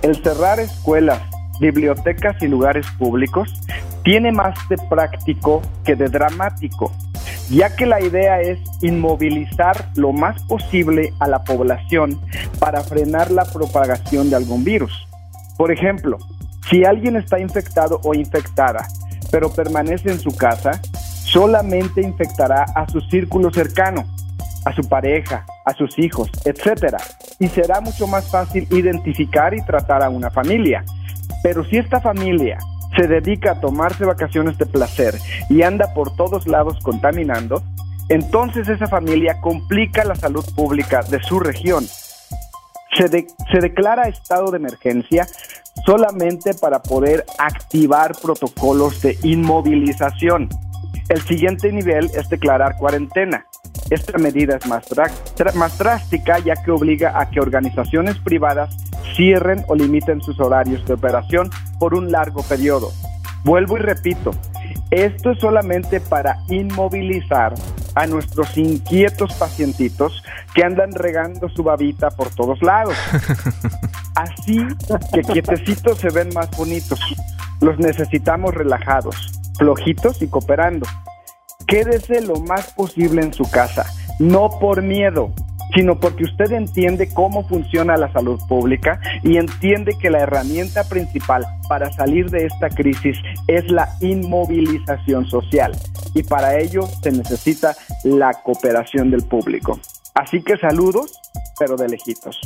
el 0.02 0.22
cerrar 0.22 0.60
escuelas, 0.60 1.22
bibliotecas 1.60 2.36
y 2.42 2.48
lugares 2.48 2.86
públicos 3.00 3.50
tiene 4.04 4.32
más 4.32 4.56
de 4.70 4.78
práctico 4.90 5.62
que 5.84 5.96
de 5.96 6.08
dramático 6.08 6.92
ya 7.50 7.76
que 7.76 7.86
la 7.86 8.02
idea 8.02 8.42
es 8.42 8.60
inmovilizar 8.82 9.90
lo 9.96 10.12
más 10.12 10.42
posible 10.44 11.14
a 11.20 11.28
la 11.28 11.44
población 11.44 12.20
para 12.60 12.82
frenar 12.82 13.32
la 13.32 13.46
propagación 13.46 14.30
de 14.30 14.36
algún 14.36 14.64
virus. 14.64 15.08
Por 15.58 15.72
ejemplo, 15.72 16.18
si 16.70 16.84
alguien 16.84 17.16
está 17.16 17.40
infectado 17.40 18.02
o 18.04 18.14
infectada, 18.14 18.88
pero 19.32 19.50
permanece 19.50 20.12
en 20.12 20.20
su 20.20 20.36
casa, 20.36 20.82
solamente 21.24 22.02
infectará 22.02 22.64
a 22.76 22.88
su 22.90 23.02
círculo 23.02 23.52
cercano, 23.52 24.06
a 24.66 24.74
su 24.74 24.82
pareja, 24.88 25.46
a 25.66 25.74
sus 25.74 25.98
hijos, 26.00 26.30
etc. 26.46 26.98
Y 27.40 27.48
será 27.48 27.82
mucho 27.82 28.08
más 28.08 28.30
fácil 28.30 28.68
identificar 28.72 29.54
y 29.54 29.62
tratar 29.62 30.04
a 30.04 30.10
una 30.10 30.30
familia. 30.30 30.84
Pero 31.44 31.64
si 31.66 31.78
esta 31.78 32.02
familia 32.02 32.58
se 32.98 33.08
dedica 33.08 33.52
a 33.52 33.62
tomarse 33.62 34.04
vacaciones 34.04 34.58
de 34.58 34.66
placer 34.66 35.16
y 35.50 35.62
anda 35.62 35.94
por 35.94 36.16
todos 36.16 36.48
lados 36.48 36.78
contaminando, 36.82 37.64
entonces 38.10 38.68
esa 38.68 38.88
familia 38.88 39.40
complica 39.42 40.04
la 40.04 40.16
salud 40.16 40.46
pública 40.56 41.04
de 41.04 41.22
su 41.22 41.40
región. 41.40 41.86
Se, 42.98 43.08
se, 43.08 43.60
declara 43.62 44.08
estado 44.08 44.50
de 44.50 44.58
emergencia 44.58 45.28
solamente 45.86 46.54
para 46.56 46.82
poder 46.82 47.26
activar 47.38 48.14
protocolos 48.20 49.02
de 49.02 49.18
inmovilización. 49.24 50.50
El 51.10 51.22
siguiente 51.22 51.72
nivel 51.72 52.10
es 52.16 52.28
declarar 52.30 52.78
cuarentena. 52.78 53.46
Esta 53.90 54.18
medida 54.18 54.58
es 54.58 54.66
más, 54.68 54.86
más 55.56 55.78
drástica 55.78 56.40
ya 56.40 56.56
que 56.56 56.72
obliga 56.72 57.20
a 57.20 57.30
que 57.30 57.40
organizaciones 57.40 58.18
privadas 58.18 58.76
cierren 59.16 59.64
o 59.68 59.76
limiten 59.76 60.22
sus 60.22 60.40
horarios 60.40 60.86
de 60.86 60.94
operación 60.94 61.50
por 61.80 61.94
un 61.94 62.12
largo 62.12 62.44
periodo. 62.44 62.92
Vuelvo 63.44 63.78
y 63.78 63.82
repito, 63.82 64.32
esto 64.92 65.32
es 65.32 65.40
solamente 65.40 66.00
para 66.00 66.38
inmovilizar 66.50 67.54
a 67.96 68.08
nuestros 68.08 68.58
inquietos 68.58 69.34
pacientitos 69.36 70.24
que 70.54 70.64
andan 70.64 70.94
regando 70.94 71.50
su 71.50 71.64
babita 71.64 72.10
por 72.12 72.30
todos 72.30 72.62
lados. 72.62 72.96
Así 74.16 74.66
que 75.14 75.22
quietecitos 75.22 76.00
se 76.00 76.10
ven 76.10 76.30
más 76.34 76.50
bonitos. 76.52 77.00
Los 77.60 77.78
necesitamos 77.80 78.54
relajados, 78.54 79.16
flojitos 79.58 80.22
y 80.22 80.28
cooperando. 80.28 80.86
Quédese 81.68 82.22
lo 82.22 82.40
más 82.42 82.74
posible 82.74 83.22
en 83.22 83.34
su 83.34 83.50
casa, 83.50 83.86
no 84.20 84.50
por 84.60 84.82
miedo, 84.82 85.34
sino 85.76 86.00
porque 86.00 86.24
usted 86.24 86.52
entiende 86.52 87.10
cómo 87.14 87.48
funciona 87.48 87.98
la 87.98 88.12
salud 88.12 88.40
pública 88.48 89.00
y 89.24 89.38
entiende 89.38 89.98
que 90.00 90.10
la 90.10 90.20
herramienta 90.20 90.84
principal 90.84 91.46
para 91.68 91.92
salir 91.92 92.30
de 92.30 92.46
esta 92.46 92.70
crisis 92.70 93.18
es 93.48 93.70
la 93.72 93.90
inmovilización 94.02 95.26
social 95.26 95.74
y 96.14 96.24
para 96.24 96.58
ello 96.60 96.82
se 97.02 97.12
necesita 97.12 97.76
la 98.04 98.34
cooperación 98.44 99.12
del 99.12 99.24
público. 99.24 99.80
Así 100.14 100.42
que 100.42 100.58
saludos, 100.58 101.20
pero 101.60 101.76
de 101.76 101.90
lejitos. 101.90 102.40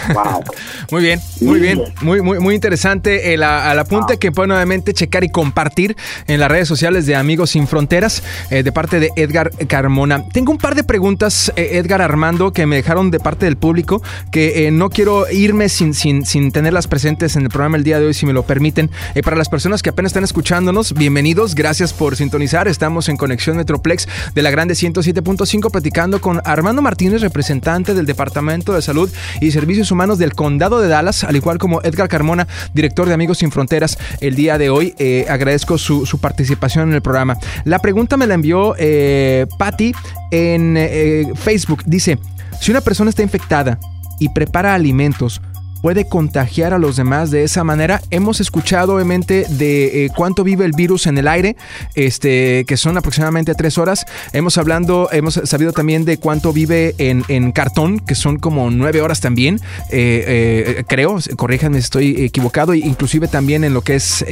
Muy 0.90 1.02
bien, 1.02 1.20
muy 1.40 1.58
bien, 1.58 1.82
muy, 2.02 2.20
muy, 2.20 2.38
muy 2.38 2.54
interesante 2.54 3.32
el, 3.32 3.42
al 3.42 3.78
apunte 3.78 4.18
que 4.18 4.30
pueden 4.30 4.48
nuevamente 4.48 4.92
checar 4.92 5.24
y 5.24 5.30
compartir 5.30 5.96
en 6.26 6.40
las 6.40 6.50
redes 6.50 6.68
sociales 6.68 7.06
de 7.06 7.16
Amigos 7.16 7.50
Sin 7.50 7.66
Fronteras 7.66 8.22
eh, 8.50 8.62
de 8.62 8.72
parte 8.72 9.00
de 9.00 9.10
Edgar 9.16 9.50
Carmona. 9.68 10.28
Tengo 10.28 10.52
un 10.52 10.58
par 10.58 10.74
de 10.74 10.84
preguntas, 10.84 11.52
eh, 11.56 11.78
Edgar 11.78 12.02
Armando, 12.02 12.52
que 12.52 12.66
me 12.66 12.76
dejaron 12.76 13.10
de 13.10 13.20
parte 13.20 13.46
del 13.46 13.56
público, 13.56 14.02
que 14.30 14.66
eh, 14.66 14.70
no 14.70 14.90
quiero 14.90 15.30
irme 15.30 15.68
sin, 15.68 15.94
sin, 15.94 16.26
sin 16.26 16.52
tenerlas 16.52 16.88
presentes 16.88 17.36
en 17.36 17.42
el 17.42 17.48
programa 17.48 17.76
el 17.76 17.84
día 17.84 17.98
de 17.98 18.06
hoy, 18.06 18.14
si 18.14 18.26
me 18.26 18.32
lo 18.32 18.42
permiten. 18.42 18.90
para 19.24 19.36
las 19.36 19.48
personas 19.48 19.82
que 19.82 19.90
apenas 19.90 20.10
están 20.10 20.24
escuchándonos, 20.24 20.92
bienvenidos, 20.92 21.54
gracias 21.54 21.92
por 21.92 22.16
sintonizar. 22.16 22.68
Estamos 22.68 23.08
en 23.08 23.16
Conexión 23.16 23.56
Metroplex 23.56 24.08
de 24.34 24.42
la 24.42 24.50
Grande 24.50 24.74
107.5 24.74 25.70
platicando 25.70 26.20
con 26.20 26.40
Armando 26.44 26.82
Martínez, 26.82 27.22
representante 27.22 27.94
del 27.94 28.06
Departamento 28.06 28.74
de 28.74 28.82
Salud 28.82 29.10
y 29.40 29.52
Servicios 29.52 29.81
Humanos 29.90 30.18
del 30.18 30.34
Condado 30.34 30.80
de 30.80 30.88
Dallas, 30.88 31.24
al 31.24 31.36
igual 31.36 31.58
como 31.58 31.82
Edgar 31.82 32.08
Carmona, 32.08 32.46
director 32.74 33.08
de 33.08 33.14
Amigos 33.14 33.38
Sin 33.38 33.50
Fronteras, 33.50 33.98
el 34.20 34.34
día 34.34 34.58
de 34.58 34.70
hoy. 34.70 34.94
Eh, 34.98 35.26
agradezco 35.28 35.78
su, 35.78 36.18
participación 36.20 36.90
en 36.90 36.94
el 36.94 37.02
programa. 37.02 37.38
La 37.64 37.78
pregunta 37.78 38.16
me 38.16 38.26
la 38.26 38.34
envió 38.34 38.74
eh, 38.78 39.46
Patty 39.58 39.92
en 40.30 40.76
eh, 40.76 41.24
Facebook. 41.34 41.82
Dice, 41.86 42.18
si 42.60 42.70
una 42.70 42.80
persona 42.80 43.10
está 43.10 43.22
infectada 43.22 43.78
y 44.20 44.28
prepara 44.28 44.74
alimentos, 44.74 45.40
puede 45.82 46.08
contagiar 46.08 46.72
a 46.72 46.78
los 46.78 46.96
demás 46.96 47.30
de 47.30 47.42
esa 47.42 47.64
manera. 47.64 48.00
Hemos 48.10 48.40
escuchado 48.40 48.94
obviamente 48.94 49.44
de 49.50 50.04
eh, 50.04 50.10
cuánto 50.16 50.44
vive 50.44 50.64
el 50.64 50.72
virus 50.72 51.06
en 51.06 51.18
el 51.18 51.28
aire, 51.28 51.56
este, 51.94 52.64
que 52.66 52.76
son 52.76 52.96
aproximadamente 52.96 53.54
tres 53.54 53.76
horas. 53.76 54.06
Hemos 54.32 54.56
hablando, 54.56 55.10
hemos 55.12 55.34
sabido 55.44 55.72
también 55.72 56.04
de 56.04 56.16
cuánto 56.18 56.52
vive 56.52 56.94
en, 56.98 57.52
cartón, 57.52 57.98
que 57.98 58.14
son 58.14 58.38
como 58.38 58.70
nueve 58.70 59.02
horas 59.02 59.20
también. 59.20 59.56
Eh, 59.90 60.76
eh, 60.78 60.84
creo, 60.86 61.18
corríjanme 61.36 61.78
si 61.78 61.84
estoy 61.84 62.24
equivocado, 62.24 62.74
inclusive 62.74 63.26
también 63.26 63.64
en 63.64 63.74
lo 63.74 63.82
que 63.82 63.96
es 63.96 64.24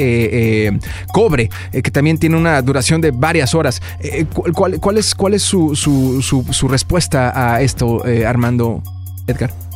cobre, 1.13 1.51
que 1.73 1.91
también 1.91 2.19
tiene 2.19 2.37
una 2.37 2.63
duración 2.63 3.01
de 3.01 3.11
varias 3.11 3.55
horas. 3.55 3.83
¿cuál, 4.55 4.99
es, 4.99 5.15
cuál 5.17 5.35
es 5.35 5.43
su, 5.43 5.75
su 5.75 6.69
respuesta 6.69 7.33
a 7.35 7.61
esto, 7.61 8.05
Armando 8.25 8.83
Edgar? 9.27 9.70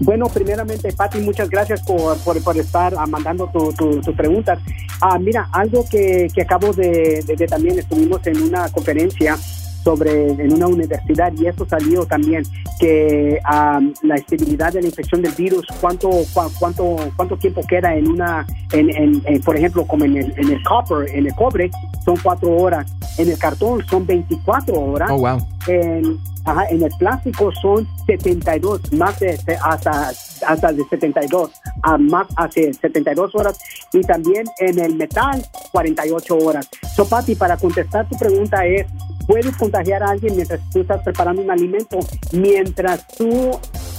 Bueno, 0.00 0.26
primeramente, 0.28 0.92
Pati, 0.92 1.18
muchas 1.18 1.48
gracias 1.50 1.82
por, 1.82 2.18
por, 2.18 2.56
estar 2.56 2.94
ah, 2.96 3.06
mandando 3.06 3.48
tus 3.48 4.14
preguntas. 4.14 4.58
Ah, 5.00 5.18
mira, 5.18 5.48
algo 5.52 5.84
que, 5.88 6.28
que 6.34 6.42
acabo 6.42 6.72
de, 6.72 7.22
de, 7.26 7.46
también 7.46 7.78
estuvimos 7.78 8.26
en 8.26 8.42
una 8.42 8.68
conferencia 8.70 9.36
sobre 9.84 10.30
en 10.30 10.52
una 10.52 10.66
universidad 10.66 11.32
y 11.36 11.46
eso 11.46 11.66
salió 11.66 12.06
también 12.06 12.42
que 12.80 13.38
ah, 13.44 13.80
la 14.02 14.16
estabilidad 14.16 14.72
de 14.72 14.80
la 14.80 14.88
infección 14.88 15.22
del 15.22 15.32
virus 15.32 15.66
cuánto 15.80 16.10
cuánto 16.32 16.96
cuánto 17.16 17.36
tiempo 17.36 17.60
queda 17.68 17.94
en 17.94 18.08
una 18.08 18.46
en, 18.72 18.90
en, 18.90 19.42
por 19.42 19.56
ejemplo 19.56 19.86
como 19.86 20.06
en 20.06 20.16
el, 20.16 20.32
en 20.38 20.52
el 20.52 20.62
copper 20.64 21.08
en 21.14 21.26
el 21.26 21.34
cobre 21.34 21.70
son 22.04 22.16
cuatro 22.22 22.50
horas 22.56 22.90
en 23.18 23.30
el 23.30 23.38
cartón 23.38 23.84
son 23.86 24.06
24 24.06 24.74
horas 24.74 25.10
oh, 25.12 25.18
wow. 25.18 25.38
en, 25.68 26.18
Ajá, 26.46 26.66
en 26.68 26.82
el 26.82 26.90
plástico 26.98 27.50
son 27.52 27.88
72, 28.06 28.92
más 28.92 29.18
de 29.18 29.38
hasta, 29.62 30.12
hasta 30.46 30.72
de 30.72 30.84
72, 30.84 31.50
a 31.82 31.96
más 31.96 32.26
hace 32.36 32.74
72 32.74 33.34
horas 33.34 33.58
y 33.92 34.02
también 34.02 34.44
en 34.58 34.78
el 34.78 34.94
metal 34.94 35.42
48 35.72 36.36
horas. 36.36 36.68
So, 36.94 37.08
Pati, 37.08 37.34
para 37.34 37.56
contestar 37.56 38.06
tu 38.08 38.18
pregunta 38.18 38.66
es, 38.66 38.86
¿puedes 39.26 39.56
contagiar 39.56 40.02
a 40.02 40.10
alguien 40.10 40.36
mientras 40.36 40.60
tú 40.70 40.80
estás 40.80 41.02
preparando 41.02 41.42
un 41.42 41.50
alimento? 41.50 41.98
Mientras 42.32 43.06
tú 43.16 43.50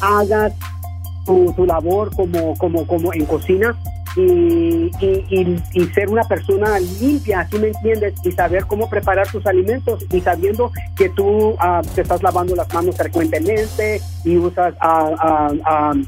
hagas 0.02 0.54
tu, 1.26 1.54
tu 1.54 1.66
labor 1.66 2.16
como, 2.16 2.56
como, 2.58 2.86
como 2.86 3.14
en 3.14 3.26
cocina, 3.26 3.76
y, 4.18 4.92
y, 5.74 5.86
ser 5.94 6.10
una 6.10 6.24
persona 6.24 6.80
limpia, 6.80 7.42
así 7.42 7.60
me 7.60 7.68
entiendes? 7.68 8.14
Y 8.24 8.32
saber 8.32 8.66
cómo 8.66 8.90
preparar 8.90 9.28
tus 9.30 9.46
alimentos 9.46 10.06
y 10.10 10.22
sabiendo 10.22 10.72
que 10.96 11.10
tú 11.10 11.56
ah, 11.60 11.82
te 11.94 12.02
estás 12.02 12.24
lavando 12.24 12.56
las 12.56 12.74
manos 12.74 12.96
frecuentemente 12.96 14.02
y 14.24 14.38
usas 14.38 14.74
uh, 14.76 16.02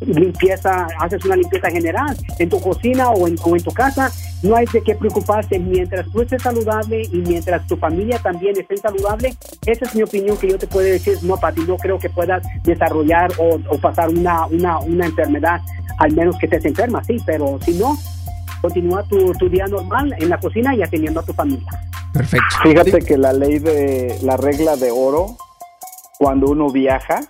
limpieza, 0.00 0.86
haces 0.98 1.24
una 1.24 1.36
limpieza 1.36 1.70
general 1.70 2.16
en 2.38 2.48
tu 2.48 2.60
cocina 2.60 3.10
o 3.10 3.28
en, 3.28 3.36
o 3.44 3.56
en 3.56 3.62
tu 3.62 3.70
casa, 3.70 4.10
no 4.42 4.56
hay 4.56 4.66
de 4.72 4.82
qué 4.82 4.94
preocuparse 4.94 5.58
mientras 5.58 6.10
tú 6.10 6.22
estés 6.22 6.42
saludable 6.42 7.02
y 7.02 7.18
mientras 7.18 7.66
tu 7.66 7.76
familia 7.76 8.18
también 8.18 8.58
esté 8.58 8.76
saludable. 8.76 9.34
Esa 9.66 9.84
es 9.84 9.94
mi 9.94 10.02
opinión 10.02 10.36
que 10.36 10.48
yo 10.48 10.58
te 10.58 10.66
puedo 10.66 10.86
decir, 10.86 11.18
no, 11.22 11.36
Pati, 11.36 11.62
no 11.62 11.76
creo 11.76 11.98
que 11.98 12.08
puedas 12.08 12.42
desarrollar 12.64 13.30
o, 13.38 13.58
o 13.68 13.78
pasar 13.78 14.08
una, 14.08 14.46
una, 14.46 14.78
una 14.78 15.06
enfermedad 15.06 15.60
al 15.98 16.12
menos 16.12 16.38
que 16.38 16.46
estés 16.46 16.64
enferma, 16.64 17.04
sí, 17.04 17.18
pero 17.26 17.58
si 17.62 17.74
no, 17.74 17.96
continúa 18.62 19.02
tu, 19.04 19.32
tu 19.34 19.48
día 19.50 19.66
normal 19.66 20.14
en 20.18 20.30
la 20.30 20.38
cocina 20.38 20.74
y 20.74 20.82
atendiendo 20.82 21.20
a 21.20 21.22
tu 21.22 21.34
familia. 21.34 21.68
Perfecto. 22.12 22.56
Fíjate 22.62 23.00
que 23.00 23.18
la 23.18 23.32
ley 23.32 23.58
de 23.58 24.18
la 24.22 24.36
regla 24.36 24.76
de 24.76 24.90
oro, 24.90 25.36
cuando 26.18 26.48
uno 26.48 26.70
viaja, 26.70 27.20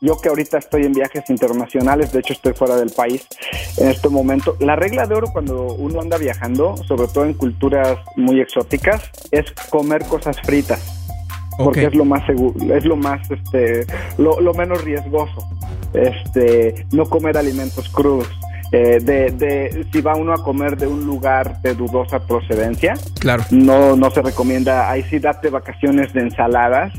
yo 0.00 0.18
que 0.18 0.28
ahorita 0.28 0.58
estoy 0.58 0.84
en 0.84 0.92
viajes 0.92 1.28
internacionales, 1.28 2.12
de 2.12 2.20
hecho 2.20 2.32
estoy 2.32 2.54
fuera 2.54 2.76
del 2.76 2.90
país 2.90 3.26
en 3.76 3.88
este 3.88 4.08
momento, 4.08 4.56
la 4.60 4.76
regla 4.76 5.06
de 5.06 5.14
oro 5.14 5.28
cuando 5.32 5.74
uno 5.74 6.00
anda 6.00 6.16
viajando, 6.18 6.76
sobre 6.88 7.08
todo 7.08 7.24
en 7.24 7.34
culturas 7.34 7.98
muy 8.16 8.40
exóticas, 8.40 9.10
es 9.30 9.50
comer 9.70 10.04
cosas 10.06 10.40
fritas. 10.42 10.96
Porque 11.58 11.84
es 11.84 11.94
lo 11.94 12.06
más 12.06 12.24
seguro, 12.24 12.74
es 12.74 12.86
lo 12.86 12.96
más, 12.96 13.30
este, 13.30 13.84
lo, 14.16 14.40
lo 14.40 14.54
menos 14.54 14.82
riesgoso. 14.82 15.46
Este, 15.92 16.86
no 16.92 17.04
comer 17.04 17.36
alimentos 17.36 17.90
crudos 17.90 18.28
eh, 18.72 19.00
de, 19.02 19.32
de, 19.32 19.86
si 19.92 20.00
va 20.00 20.14
uno 20.14 20.32
a 20.32 20.44
comer 20.44 20.76
de 20.76 20.86
un 20.86 21.04
lugar 21.04 21.60
de 21.60 21.74
dudosa 21.74 22.20
procedencia, 22.20 22.94
claro. 23.18 23.42
no, 23.50 23.96
no 23.96 24.10
se 24.12 24.22
recomienda, 24.22 24.88
ahí 24.88 25.02
sí 25.10 25.18
date 25.18 25.50
vacaciones 25.50 26.12
de 26.12 26.20
ensaladas, 26.20 26.92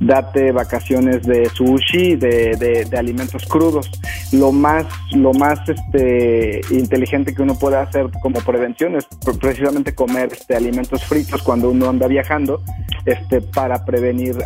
date 0.00 0.52
vacaciones 0.52 1.22
de 1.22 1.48
sushi, 1.48 2.16
de, 2.16 2.86
de, 2.88 2.98
alimentos 2.98 3.44
crudos. 3.46 3.90
Lo 4.32 4.52
más, 4.52 4.86
lo 5.12 5.32
más 5.32 5.58
este, 5.68 6.60
inteligente 6.70 7.34
que 7.34 7.42
uno 7.42 7.58
puede 7.58 7.76
hacer 7.76 8.10
como 8.22 8.40
prevención 8.40 8.96
es 8.96 9.06
precisamente 9.40 9.94
comer 9.94 10.30
este, 10.32 10.56
alimentos 10.56 11.04
fritos 11.04 11.42
cuando 11.42 11.70
uno 11.70 11.88
anda 11.88 12.06
viajando 12.06 12.62
este, 13.04 13.40
para 13.40 13.84
prevenir 13.84 14.36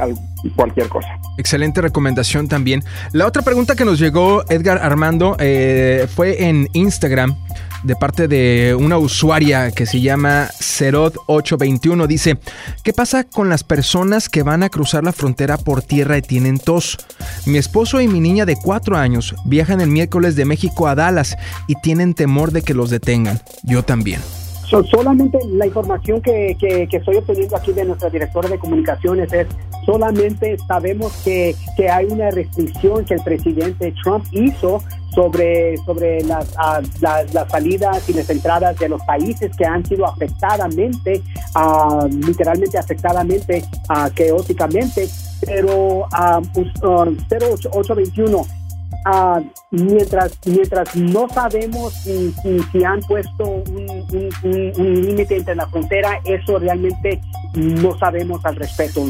cualquier 0.55 0.89
cosa. 0.89 1.09
Excelente 1.39 1.81
recomendación 1.81 2.49
también. 2.49 2.83
La 3.13 3.27
otra 3.27 3.43
pregunta 3.43 3.75
que 3.75 3.85
nos 3.85 3.99
llegó 3.99 4.45
Edgar 4.49 4.79
Armando 4.79 5.37
eh, 5.39 6.07
fue 6.15 6.45
en 6.45 6.69
Instagram 6.73 7.37
de 7.83 7.97
parte 7.97 8.29
de 8.29 8.77
una 8.79 8.99
usuaria 8.99 9.71
que 9.71 9.87
se 9.87 10.01
llama 10.01 10.49
Cerod821. 10.59 12.07
Dice, 12.07 12.39
¿qué 12.83 12.93
pasa 12.93 13.25
con 13.25 13.49
las 13.49 13.65
personas 13.65 14.29
que 14.29 14.43
van 14.43 14.63
a 14.63 14.69
cruzar 14.69 15.05
la 15.05 15.13
frontera 15.13 15.57
por 15.57 15.83
tierra 15.83 16.19
y 16.19 16.23
tienen 16.23 16.59
tos? 16.59 16.99
Mi 17.47 17.59
esposo 17.59 18.01
y 18.01 18.09
mi 18.09 18.21
niña 18.21 18.47
de 18.47 18.57
4 18.57 18.97
años 18.97 19.35
viajan 19.45 19.81
el 19.81 19.89
miércoles 19.89 20.37
de 20.37 20.45
México 20.45 20.89
a 20.89 20.95
Dallas 20.95 21.37
y 21.67 21.75
tienen 21.83 22.15
temor 22.15 22.53
de 22.53 22.63
que 22.63 22.75
los 22.75 22.91
detengan. 22.91 23.41
Yo 23.65 23.83
también 23.83 24.21
solamente 24.91 25.39
la 25.49 25.67
información 25.67 26.23
que, 26.23 26.57
que, 26.59 26.89
estoy 26.91 27.17
obteniendo 27.17 27.57
aquí 27.57 27.73
de 27.73 27.85
nuestra 27.85 28.09
directora 28.09 28.49
de 28.49 28.59
comunicaciones 28.59 29.33
es 29.33 29.47
solamente 29.85 30.57
sabemos 30.69 31.13
que, 31.25 31.57
que 31.77 31.89
hay 31.89 32.07
una 32.07 32.31
restricción 32.31 33.05
que 33.05 33.15
el 33.15 33.23
presidente 33.23 33.93
Trump 34.03 34.25
hizo 34.31 34.83
sobre, 35.15 35.77
sobre 35.79 36.23
las, 36.23 36.55
ah, 36.57 36.81
las, 37.01 37.51
salidas 37.51 38.09
y 38.09 38.13
las 38.13 38.31
entradas 38.31 38.79
de 38.79 38.89
los 38.89 39.03
países 39.03 39.55
que 39.57 39.65
han 39.65 39.85
sido 39.85 40.07
afectadamente, 40.07 41.23
uh, 41.57 42.07
literalmente 42.07 42.79
afectadamente, 42.79 43.65
uh, 43.89 44.09
caóticamente, 44.15 45.09
pero 45.45 46.01
uh, 46.01 46.43
0821 46.83 48.60
Ah, 49.05 49.41
mientras 49.71 50.39
mientras 50.45 50.95
no 50.95 51.29
sabemos 51.31 51.95
si, 51.95 52.35
si, 52.71 52.85
han 52.85 53.01
puesto 53.01 53.45
un, 53.45 55.03
límite 55.07 55.37
entre 55.37 55.55
la 55.55 55.67
frontera, 55.69 56.21
eso 56.25 56.59
realmente 56.59 57.21
no 57.55 57.99
sabemos 57.99 58.45
al 58.45 58.57
respecto. 58.57 59.03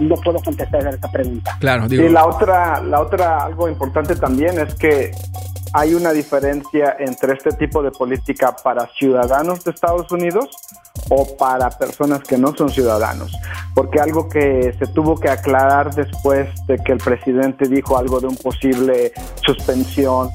no 0.00 0.16
puedo 0.16 0.40
contestar 0.40 0.86
a 0.86 0.90
esa 0.90 1.10
pregunta. 1.10 1.56
Claro, 1.58 1.86
Y 1.88 2.08
la 2.08 2.26
otra, 2.26 2.82
la 2.82 3.00
otra 3.00 3.44
algo 3.44 3.68
importante 3.68 4.14
también 4.16 4.58
es 4.58 4.74
que 4.74 5.10
hay 5.72 5.94
una 5.94 6.12
diferencia 6.12 6.96
entre 6.98 7.32
este 7.32 7.50
tipo 7.52 7.82
de 7.82 7.90
política 7.90 8.54
para 8.62 8.86
ciudadanos 8.98 9.64
de 9.64 9.70
Estados 9.70 10.10
Unidos 10.12 10.50
o 11.10 11.36
para 11.36 11.70
personas 11.70 12.22
que 12.22 12.38
no 12.38 12.54
son 12.54 12.70
ciudadanos. 12.70 13.32
Porque 13.74 14.00
algo 14.00 14.28
que 14.28 14.74
se 14.78 14.86
tuvo 14.86 15.16
que 15.16 15.28
aclarar 15.28 15.94
después 15.94 16.48
de 16.66 16.78
que 16.78 16.92
el 16.92 16.98
presidente 16.98 17.68
dijo 17.68 17.96
algo 17.96 18.20
de 18.20 18.28
un 18.28 18.36
posible 18.36 19.12
suspensión 19.44 20.30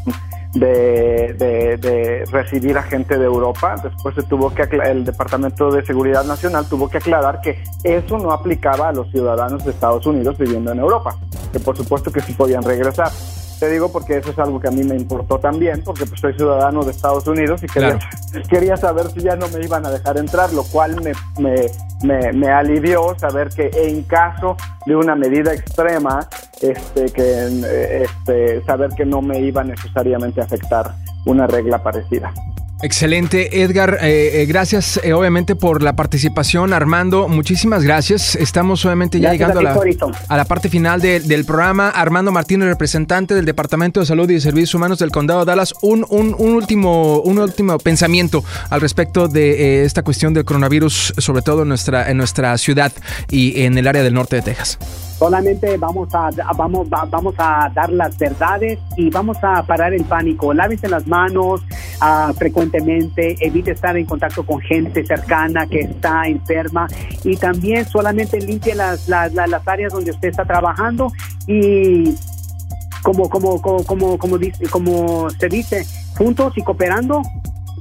de, 0.54 1.78
de, 1.80 2.26
recibir 2.32 2.78
a 2.78 2.84
gente 2.84 3.18
de 3.18 3.26
Europa. 3.26 3.76
Después 3.84 4.16
se 4.16 4.24
tuvo 4.24 4.54
que 4.54 4.64
el 4.64 5.06
Departamento 5.06 5.72
de 5.72 5.86
Seguridad 5.86 6.24
Nacional 6.24 6.68
tuvo 6.68 6.90
que 6.90 6.98
aclarar 6.98 7.42
que 7.42 7.62
eso 7.84 8.18
no 8.18 8.32
aplicaba 8.32 8.90
a 8.90 8.92
los 8.92 9.10
ciudadanos 9.12 9.64
de 9.64 9.72
Estados 9.72 10.06
Unidos 10.06 10.38
viviendo 10.38 10.72
en 10.72 10.80
Europa, 10.80 11.16
que 11.52 11.60
por 11.60 11.78
supuesto 11.78 12.12
que 12.12 12.22
sí 12.22 12.34
podían 12.34 12.64
regresar. 12.64 13.12
Te 13.60 13.70
digo 13.70 13.92
porque 13.92 14.18
eso 14.18 14.32
es 14.32 14.40
algo 14.40 14.60
que 14.60 14.70
a 14.70 14.72
mí 14.72 14.84
me 14.84 14.96
importó 14.96 15.38
también, 15.38 15.84
porque 15.84 16.06
pues 16.06 16.22
soy 16.22 16.34
ciudadano 16.34 16.84
de 16.84 16.92
Estados 16.92 17.28
Unidos 17.28 17.62
y 17.62 17.68
quería, 17.68 18.00
quería 18.50 18.78
saber 18.78 19.08
si 19.12 19.20
ya 19.20 19.36
no 19.36 19.50
me 19.50 19.64
iban 19.64 19.86
a 19.86 19.92
dejar 19.92 20.18
entrar, 20.18 20.54
lo 20.54 20.64
cual 20.64 21.02
me, 21.02 21.12
me, 21.40 22.32
me, 22.32 22.50
alivió 22.50 23.18
saber 23.20 23.50
que 23.50 23.70
en 23.74 24.04
caso 24.04 24.56
de 24.86 24.96
una 24.96 25.16
medida 25.16 25.54
extrema, 25.54 26.28
este, 26.62 27.06
que, 27.12 28.04
este, 28.04 28.64
saber 28.64 28.92
que 28.92 29.06
no 29.06 29.22
me 29.22 29.40
iba 29.42 29.64
necesariamente 29.64 30.40
a 30.40 30.46
afectar 30.46 30.96
una 31.26 31.46
regla 31.46 31.84
parecida. 31.84 32.34
Excelente, 32.82 33.62
Edgar. 33.62 33.98
Eh, 34.02 34.42
eh, 34.42 34.46
gracias, 34.46 35.02
eh, 35.04 35.12
obviamente, 35.12 35.56
por 35.56 35.84
la 35.84 35.96
participación. 35.96 36.72
Armando, 36.72 37.28
muchísimas 37.28 37.84
gracias. 37.84 38.36
Estamos, 38.36 38.86
obviamente, 38.86 39.20
ya 39.20 39.32
llegando 39.34 39.60
a 39.60 39.64
la, 39.64 39.78
a 40.30 40.38
la, 40.38 40.46
parte 40.46 40.70
final 40.70 41.02
del 41.02 41.46
programa. 41.46 41.90
Armando 41.90 42.32
Martínez, 42.32 42.70
representante 42.70 43.36
del 43.36 43.46
Departamento 43.46 44.00
de 44.00 44.06
Salud 44.06 44.30
y 44.30 44.40
Servicios 44.40 44.74
Humanos 44.76 45.00
del 45.00 45.12
Condado 45.12 45.42
de 45.42 45.46
Dallas. 45.48 45.74
Un, 45.82 46.06
un, 46.10 46.34
un 46.38 46.54
último, 46.54 47.20
un 47.20 47.40
último 47.40 47.78
pensamiento 47.80 48.46
al 48.70 48.80
respecto 48.80 49.28
de 49.28 49.84
esta 49.84 50.04
cuestión 50.04 50.34
del 50.34 50.46
coronavirus, 50.46 51.16
sobre 51.18 51.42
todo 51.42 51.64
en 51.64 51.68
nuestra, 51.68 52.10
en 52.10 52.18
nuestra 52.18 52.58
ciudad 52.58 52.94
y 53.30 53.64
en 53.64 53.78
el 53.78 53.88
área 53.88 54.04
del 54.04 54.14
norte 54.14 54.38
de 54.38 54.42
Texas. 54.42 54.80
Solamente 55.20 55.76
vamos 55.76 56.08
a, 56.16 56.30
vamos, 56.56 56.90
vamos 56.90 57.36
a 57.38 57.70
dar 57.76 57.92
las 57.92 58.18
verdades 58.18 58.80
y 58.96 59.10
vamos 59.10 59.36
a 59.42 59.62
parar 59.64 59.94
el 59.94 60.06
pánico. 60.06 60.54
Lávese 60.54 60.88
las 60.88 61.06
manos 61.08 61.62
uh, 62.02 62.34
frecuentemente, 62.36 63.36
evite 63.46 63.72
estar 63.72 63.98
en 63.98 64.06
contacto 64.06 64.46
con 64.46 64.62
gente 64.62 65.06
cercana 65.06 65.68
que 65.68 65.82
está 65.82 66.26
enferma 66.26 66.88
y 67.26 67.36
también 67.36 67.86
solamente 67.86 68.40
limpie 68.40 68.76
las, 68.76 69.10
las, 69.10 69.34
las 69.34 69.68
áreas 69.68 69.92
donde 69.92 70.12
usted 70.12 70.30
está 70.30 70.46
trabajando 70.46 71.12
y 71.48 72.16
como, 73.04 73.30
como, 73.30 73.62
como, 73.62 73.84
como, 73.84 74.18
como, 74.18 74.38
dice, 74.38 74.70
como 74.70 75.30
se 75.32 75.50
dice, 75.50 75.86
juntos 76.18 76.54
y 76.56 76.62
cooperando 76.62 77.22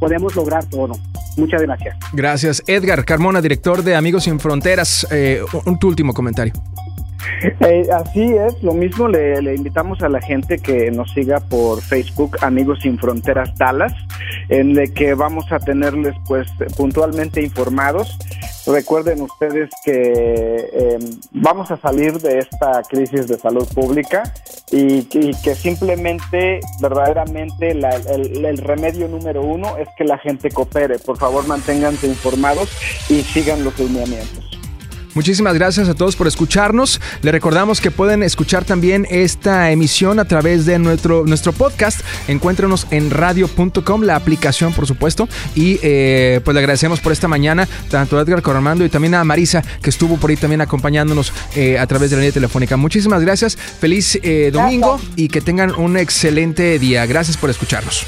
podemos 0.01 0.35
lograr 0.35 0.65
todo. 0.65 0.95
Muchas 1.37 1.63
gracias. 1.63 1.97
Gracias. 2.13 2.63
Edgar 2.67 3.05
Carmona, 3.05 3.41
director 3.41 3.85
de 3.85 3.95
Amigos 3.95 4.25
Sin 4.25 4.41
Fronteras, 4.41 5.07
eh, 5.13 5.41
un, 5.67 5.79
tu 5.79 5.87
último 5.87 6.13
comentario. 6.13 6.53
Eh, 7.61 7.87
así 7.93 8.23
es, 8.23 8.63
lo 8.63 8.73
mismo 8.73 9.09
le, 9.09 9.55
invitamos 9.55 10.03
a 10.03 10.09
la 10.09 10.21
gente 10.21 10.59
que 10.59 10.91
nos 10.91 11.11
siga 11.13 11.41
por 11.41 11.81
Facebook, 11.83 12.37
Amigos 12.41 12.81
Sin 12.83 12.99
Fronteras 12.99 13.57
Dallas, 13.57 13.93
en 14.49 14.79
el 14.79 14.93
que 14.93 15.15
vamos 15.15 15.51
a 15.53 15.59
tenerles 15.59 16.15
pues 16.27 16.49
puntualmente 16.77 17.43
informados. 17.43 18.17
Recuerden 18.67 19.23
ustedes 19.23 19.71
que 19.85 20.69
em, 20.73 21.01
vamos 21.33 21.71
a 21.71 21.79
salir 21.79 22.19
de 22.21 22.39
esta 22.39 22.83
crisis 22.83 23.27
de 23.27 23.39
salud 23.39 23.67
pública 23.75 24.23
y, 24.71 25.05
que 25.05 25.55
simplemente, 25.55 26.61
verdaderamente, 26.81 27.71
el, 27.71 28.45
el 28.45 28.59
remedio 28.59 29.09
número 29.09 29.43
uno 29.43 29.79
es 29.79 29.89
que 29.97 30.05
la 30.05 30.19
gente 30.19 30.51
coopere. 30.51 30.99
Por 30.99 31.17
favor, 31.17 31.47
manténganse 31.47 32.07
informados 32.07 32.69
y 33.09 33.23
sigan 33.23 33.65
los 33.65 33.79
lineamientos. 33.79 34.48
Muchísimas 35.15 35.55
gracias 35.55 35.89
a 35.89 35.95
todos 35.95 36.17
por 36.17 36.27
escucharnos. 36.27 37.01
Le 37.23 37.33
recordamos 37.33 37.81
que 37.81 37.91
pueden 37.91 38.23
escuchar 38.23 38.65
también 38.65 39.07
esta 39.11 39.71
emisión 39.71 40.19
a 40.19 40.27
través 40.27 40.67
de 40.67 40.79
nuestro, 40.79 41.25
nuestro 41.27 41.53
podcast. 41.53 42.01
Encuéntranos 42.29 42.87
en 42.91 43.11
radio.com, 43.11 44.03
la 44.03 44.17
aplicación, 44.17 44.73
por 44.73 44.87
supuesto. 44.87 45.29
Y 45.55 45.79
eh, 45.83 46.41
pues 46.45 46.55
le 46.55 46.61
agradecemos 46.61 47.01
por 47.01 47.13
esta 47.13 47.29
mañana 47.29 47.69
tanto 47.91 48.19
a 48.19 48.23
Edgar 48.23 48.43
Corromando 48.43 48.85
y 48.85 48.89
también 48.89 49.15
a 49.15 49.25
Marisa, 49.25 49.63
que 49.83 49.91
estuvo 49.91 50.17
por 50.17 50.31
ahí 50.31 50.37
también 50.37 50.61
acompañándonos 50.61 51.33
eh, 51.57 51.79
a 51.79 51.87
través 51.87 52.11
de 52.11 52.17
la 52.17 52.23
línea 52.23 52.35
telefónica. 52.35 52.77
Muchísimas 52.77 53.23
gracias. 53.23 53.57
Feliz 53.57 54.19
eh, 54.23 54.51
domingo 54.53 55.01
y 55.17 55.29
que 55.29 55.41
tengan 55.41 55.75
un 55.75 55.97
excelente 55.97 56.79
día. 56.79 57.07
Gracias 57.07 57.37
por 57.37 57.51
escucharnos. 57.51 58.07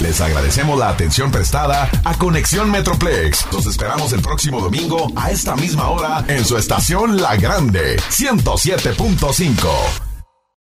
Les 0.00 0.20
agradecemos 0.20 0.78
la 0.78 0.90
atención 0.90 1.30
prestada 1.30 1.88
a 2.04 2.14
Conexión 2.14 2.70
Metroplex. 2.70 3.46
Los 3.52 3.66
esperamos 3.66 4.12
el 4.12 4.20
próximo 4.20 4.60
domingo 4.60 5.10
a 5.16 5.30
esta 5.30 5.56
misma 5.56 5.88
hora 5.88 6.24
en 6.28 6.44
su 6.44 6.56
estación 6.56 7.20
La 7.20 7.36
Grande 7.36 7.96
107.5. 8.10 10.05